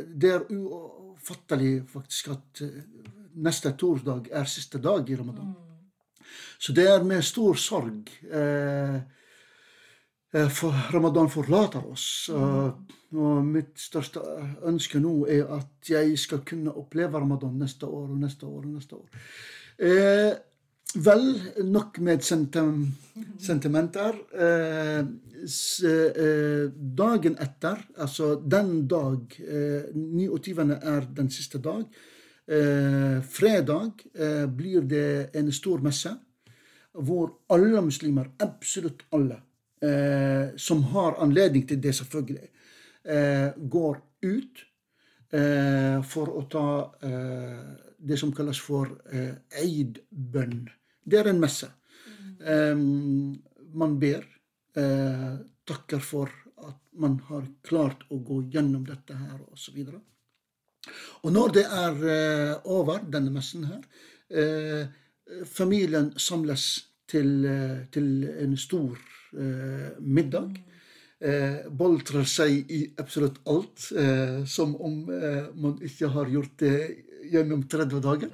[0.07, 2.83] Det er ufattelig faktisk at eh,
[3.41, 5.55] neste torsdag er siste dag i ramadan.
[6.59, 8.11] Så det er med stor sorg
[10.51, 12.29] for ramadan forlater oss.
[12.33, 14.23] Og, og mitt største
[14.67, 18.73] ønske nå er at jeg skal kunne oppleve ramadan neste år og neste år og
[18.73, 20.41] neste år.
[20.95, 22.23] Eh, vel, nok med
[23.39, 24.15] sentimenter.
[24.33, 30.79] Eh, eh, dagen etter, altså den dag eh, 29.
[30.83, 31.85] er den siste dag.
[32.47, 36.15] Eh, fredag eh, blir det en stor messe
[36.93, 39.41] hvor alle muslimer, absolutt alle,
[39.83, 42.49] eh, som har anledning til det, selvfølgelig,
[43.05, 44.63] eh, går ut
[45.33, 50.69] eh, for å ta eh, det som kalles for eh, eidbønn.
[51.05, 51.69] Det er en messe.
[52.45, 53.35] Um,
[53.75, 54.25] man ber,
[54.79, 55.37] uh,
[55.67, 56.33] takker for
[56.65, 59.81] at man har klart å gå gjennom dette her, osv.
[61.25, 63.83] Og når det er uh, over, denne messen her,
[64.35, 64.85] uh,
[65.49, 66.69] familien samles
[67.09, 67.45] til,
[67.93, 68.07] til
[68.41, 68.97] en stor
[70.01, 70.55] middag.
[71.79, 73.87] Boltrer seg i absolutt alt,
[74.51, 76.73] som om man ikke har gjort det
[77.33, 78.33] gjennom 30 dager.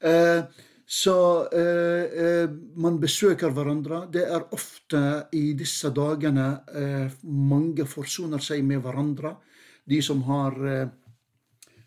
[0.00, 0.42] Eh,
[0.86, 4.04] så eh, eh, man besøker hverandre.
[4.12, 5.00] Det er ofte
[5.34, 9.34] i disse dagene eh, mange forsoner seg med hverandre.
[9.82, 10.86] De som har eh,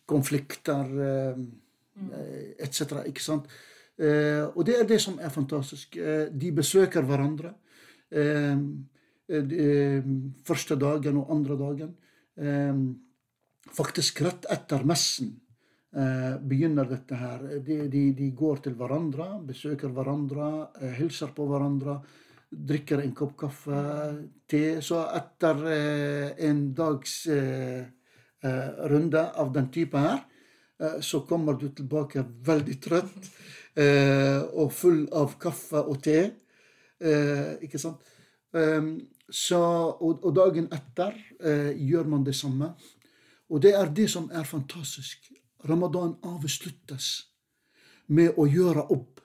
[0.10, 1.40] konflikter eh,
[2.12, 3.06] eh, etc.
[3.08, 3.48] Ikke sant?
[3.96, 5.96] Eh, og det er det som er fantastisk.
[6.32, 7.56] De besøker hverandre.
[10.50, 11.92] Første dagen og andre dagen.
[13.78, 15.38] Faktisk rett etter messen
[15.92, 17.46] begynner dette her.
[17.66, 20.50] De, de, de går til hverandre, besøker hverandre,
[20.82, 21.96] eh, hilser på hverandre,
[22.50, 23.80] drikker en kopp kaffe,
[24.50, 24.82] te.
[24.86, 27.88] Så etter eh, en dags eh,
[28.44, 30.22] eh, runde av den type her,
[30.80, 33.32] eh, så kommer du tilbake veldig trøtt
[33.78, 36.22] eh, og full av kaffe og te.
[37.00, 38.06] Eh, ikke sant?
[38.52, 38.96] Um,
[39.30, 39.60] så,
[40.02, 42.72] og, dagen etter eh, gjør man det samme.
[43.50, 45.30] Og det er det som er fantastisk.
[45.68, 47.10] Ramadan avsluttes
[48.08, 49.20] med å gjøre opp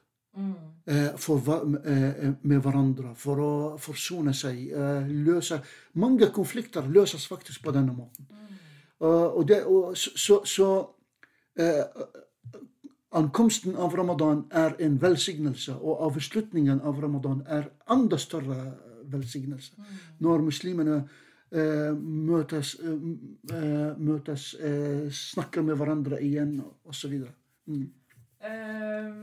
[0.87, 1.39] eh, for,
[1.85, 4.67] eh, med hverandre, for å forsone seg.
[4.73, 5.61] Eh, løse
[5.95, 8.27] Mange konflikter løses faktisk på denne måten.
[8.99, 10.69] Og, og det, og, så så, så
[11.59, 11.85] eh,
[13.15, 18.75] ankomsten av Ramadan er en velsignelse, og avslutningen av Ramadan er enda større
[19.11, 19.75] velsignelse.
[19.77, 19.85] Mm.
[20.19, 21.21] Når muslimene eh,
[21.55, 27.15] møtes, eh, møtes eh, snakker med hverandre igjen, osv.
[27.71, 27.87] Mm.
[28.45, 29.23] Uh,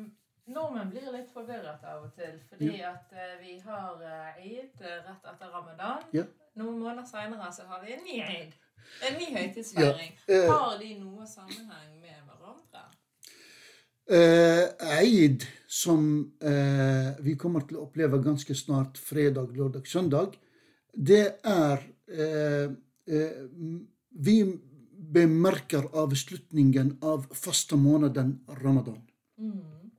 [0.49, 2.95] nordmenn blir litt forvirret av og til, fordi ja.
[2.95, 6.07] at uh, vi har uh, eid rett etter ramadan.
[6.15, 6.25] Ja.
[6.57, 8.57] Noen måneder seinere så har vi en ny eid.
[9.05, 10.17] En ny høytidsfeiring.
[10.27, 10.47] Ja.
[10.49, 12.87] har de noe sammenheng med hverandre?
[14.11, 14.67] Eh,
[14.99, 20.35] Eid, som eh, vi kommer til å oppleve ganske snart fredag, lørdag, søndag,
[20.91, 21.90] det er eh, eh
[24.11, 24.35] Vi
[25.11, 29.01] bemerker avslutningen av faste måneden ramadan.
[29.39, 29.91] Mm.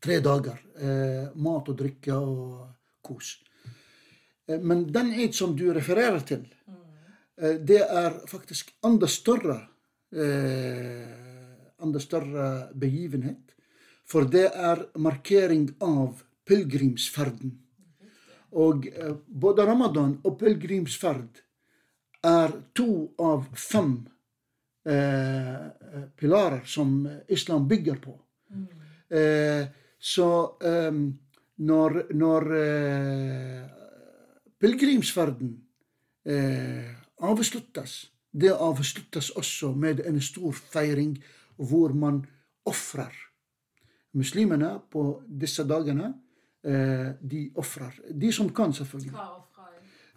[0.00, 0.60] Tre dager.
[0.80, 2.70] Eh, mat og drikke og
[3.04, 3.34] kos.
[4.48, 7.60] Eh, men den eid som du refererer til, mm.
[7.66, 9.58] det er faktisk enda større
[11.82, 13.54] enda større begivenhet.
[14.08, 17.54] For det er markering av pilegrimsferden.
[18.52, 21.42] Og eh, både ramadan og pilegrimsferd
[22.26, 22.90] er to
[23.22, 23.94] av fem
[24.84, 25.66] eh,
[26.16, 28.16] pilarer som islam bygger på.
[28.50, 28.66] Mm.
[29.08, 29.64] Eh,
[29.98, 30.30] så
[30.64, 30.92] eh,
[31.60, 33.64] når, når eh,
[34.60, 35.52] pilegrimsferden
[36.24, 36.90] eh,
[37.20, 41.16] avsluttes, det avsluttes også med en stor feiring
[41.56, 42.22] hvor man
[42.68, 43.12] ofrer.
[44.16, 46.29] Muslimene på disse dagene, eh,
[46.62, 47.94] de ofrer.
[48.12, 49.14] De som kan, selvfølgelig.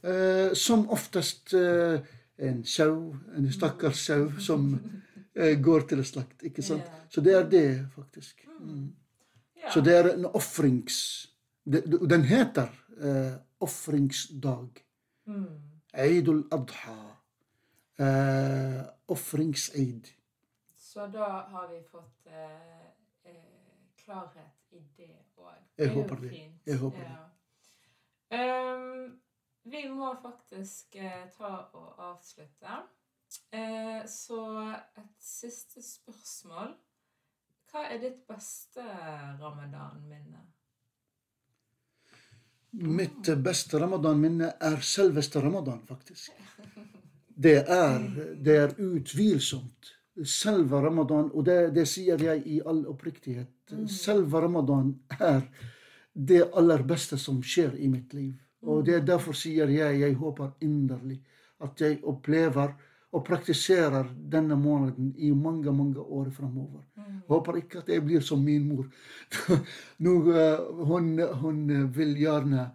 [0.03, 2.01] Eh, Som oftest eh,
[2.37, 4.73] en sau, en stakkars sau, som
[5.35, 6.43] går til slakt.
[6.43, 6.83] ikke sant?
[7.09, 8.43] Så det er det, faktisk.
[8.59, 8.91] Mm.
[9.71, 11.29] Så det er en ofrings...
[11.65, 12.67] Den heter
[13.01, 14.83] eh, ofringsdag.
[15.25, 15.47] Mm.
[15.93, 16.97] Eid al-adha.
[17.99, 20.07] Eh, Ofringseid.
[20.77, 22.85] Så da har vi fått eh,
[23.23, 23.33] eh,
[24.03, 25.59] klarhet i det òg.
[25.77, 26.31] Jeg håper det.
[26.65, 27.11] Jeg håper ja.
[27.13, 27.29] det.
[28.33, 29.19] Um,
[29.63, 32.79] vi må faktisk uh, ta og avslutte.
[33.53, 34.41] Uh, så
[34.97, 36.75] et siste spørsmål.
[37.71, 38.83] Hva er ditt beste
[39.41, 40.43] ramadan-minne?
[42.73, 46.31] Mitt beste ramadan-minne er selveste ramadan, faktisk.
[47.33, 47.99] Det er,
[48.45, 49.93] det er utvilsomt
[50.25, 53.87] selve ramadan, og det, det, sier jeg i all oppriktighet mm.
[53.89, 55.41] Selve ramadan er
[56.13, 58.33] det aller beste som skjer i mitt liv.
[58.63, 59.07] Og det er mm.
[59.09, 61.19] derfor sier jeg jeg håper inderlig
[61.63, 62.75] at jeg opplever
[63.13, 66.81] og praktiserer denne måneden i mange mange år framover.
[66.97, 67.19] Mm.
[67.29, 68.87] Håper ikke at jeg blir som min mor.
[70.05, 71.61] Nå, uh, hun, hun,
[71.93, 72.67] vil gjerne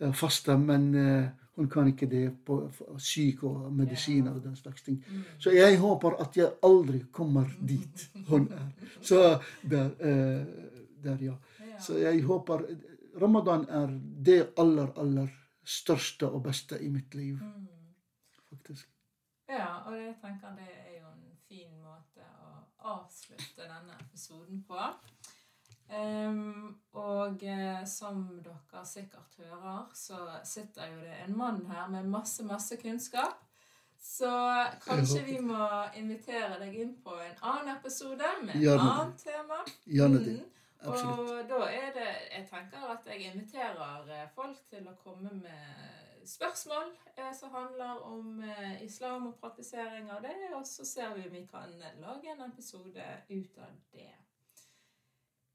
[0.00, 2.56] uh, faste, men uh, hun kan ikke det på
[2.98, 5.04] syk og medisiner og den slags ting.
[5.08, 5.24] Mm.
[5.38, 8.70] Så jeg håper at jeg aldri kommer dit hun er.
[9.02, 9.38] Så
[9.70, 10.46] der, eh,
[11.04, 11.34] der ja.
[11.80, 12.64] Så jeg håper
[13.20, 15.28] Ramadan er det aller, aller
[15.64, 17.34] største og beste i mitt liv.
[17.34, 17.68] Mm.
[18.48, 18.88] Faktisk.
[19.48, 24.78] Ja, og jeg tenker det er jo en fin måte å avslutte denne episoden på.
[25.92, 32.08] Um, og eh, som dere sikkert hører, så sitter jo det en mann her med
[32.08, 33.40] masse, masse kunnskap.
[34.02, 34.30] Så
[34.84, 39.60] kanskje vi må invitere deg inn på en annen episode med et annet tema.
[39.86, 40.38] Gjerne det.
[40.40, 40.48] Mm.
[40.82, 41.18] Absolutt.
[41.20, 46.26] Og da er det Jeg tenker at jeg inviterer eh, folk til å komme med
[46.26, 51.28] spørsmål eh, som handler om eh, islam og praktisering av det, og så ser vi
[51.28, 51.70] om vi kan
[52.02, 54.10] lage en episode ut av det.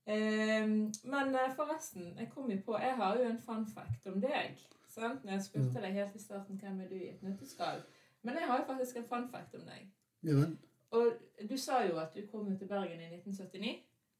[0.07, 4.21] Ehm, men eh, forresten, jeg kom jo på Jeg har jo en fun fact om
[4.21, 4.59] deg.
[4.89, 5.23] Sant?
[5.23, 7.83] Når jeg spurte deg helt i starten hvem er du i et nøtteskall.
[8.21, 9.91] Men jeg har jo faktisk en fun fact om deg.
[10.23, 10.45] Ja.
[10.91, 11.11] Og
[11.49, 13.75] du sa jo at du kom til Bergen i 1979.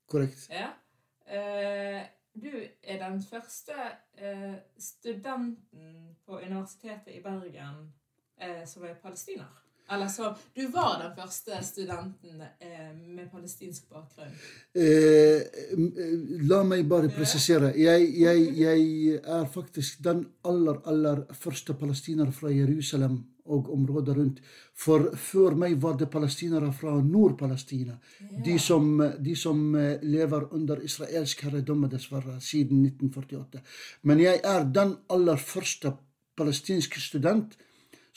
[0.08, 0.50] Korrekt.
[0.52, 0.70] Ja.
[1.28, 2.52] Eh, du
[2.84, 3.74] er den første
[4.18, 7.94] eh, studenten på Universitetet i Bergen
[8.66, 9.67] som er palestiner.
[9.90, 14.34] Eller så Du var den første studenten eh, med palestinsk bakgrunn.
[14.76, 15.46] Eh,
[16.50, 17.72] la meg bare presisere.
[17.80, 24.42] Jeg, jeg, jeg, er faktisk den aller, aller første palestiner fra Jerusalem og området rundt.
[24.76, 27.96] For før meg var det palestinere fra Nord-Palestina.
[28.20, 28.42] Ja.
[28.44, 28.58] De,
[29.24, 33.64] de, som eh, lever under israelsk herredømme, dessverre, siden 1948.
[34.04, 35.96] Men jeg er den aller første
[36.38, 37.56] palestinske student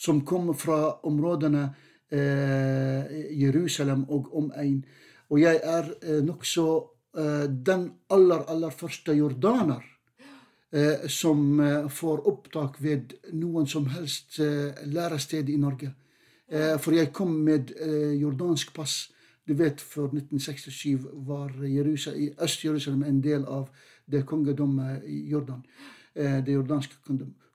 [0.00, 1.66] som kommer fra områdene
[2.08, 4.80] eh, Jerusalem og omegn.
[5.28, 6.66] Og jeg er eh, nokså
[7.18, 9.84] eh, den aller, aller første jordaner
[10.72, 15.92] eh, som eh, får opptak ved noen som helst eh, lærested i Norge.
[16.48, 17.74] Eh, for jeg kom med
[18.20, 19.10] jordansk pass
[19.50, 23.70] Du vet, før 1967 var Øst-Jerusalem en del av
[24.06, 25.64] det kongedommet i Jordan.
[26.14, 26.94] Det jordanske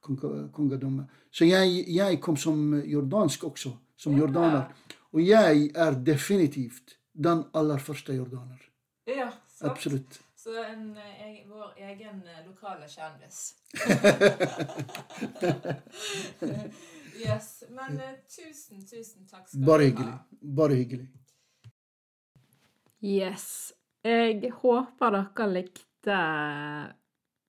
[0.06, 1.06] kongedommet.
[1.32, 4.70] Så jeg, jeg, kom som jordansk også, som jordaner.
[5.16, 8.62] Og jeg er definitivt den aller første jordaner.
[9.08, 9.72] Ja, sant.
[9.72, 10.26] Absolutt.
[10.45, 13.56] Så en, en, vår egen eh, lokale kjendis.
[17.26, 17.64] yes.
[17.70, 20.12] Men eh, tusen, tusen takk skal Bare du hyggelig.
[20.12, 20.18] ha.
[20.60, 21.10] Bare hyggelig.
[23.01, 23.74] Yes.
[24.06, 26.20] Jeg håper dere likte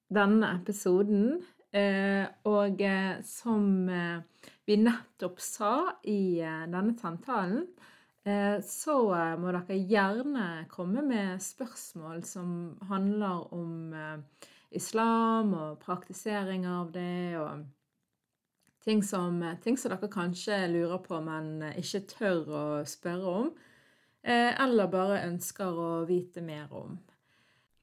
[0.09, 1.45] denne episoden.
[1.77, 5.73] Eh, og eh, som eh, vi nettopp sa
[6.09, 7.67] i denne samtalen,
[8.67, 8.95] så
[9.39, 12.49] må dere gjerne komme med spørsmål som
[12.89, 13.93] handler om
[14.75, 17.63] islam og praktisering av det, og
[18.83, 23.55] ting som, ting som dere kanskje lurer på, men ikke tør å spørre om.
[24.27, 26.99] Eller bare ønsker å vite mer om.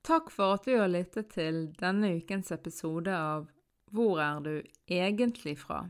[0.04, 3.48] Takk for at du har lyttet til denne ukens episode av
[3.94, 4.54] Hvor er du
[4.90, 5.84] egentlig fra?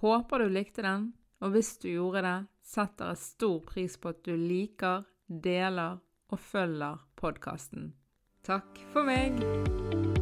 [0.00, 1.10] Håper du likte den,
[1.44, 6.00] og hvis du gjorde det, setter jeg stor pris på at du liker, deler
[6.32, 7.92] og følger podkasten.
[8.48, 10.15] Takk for meg!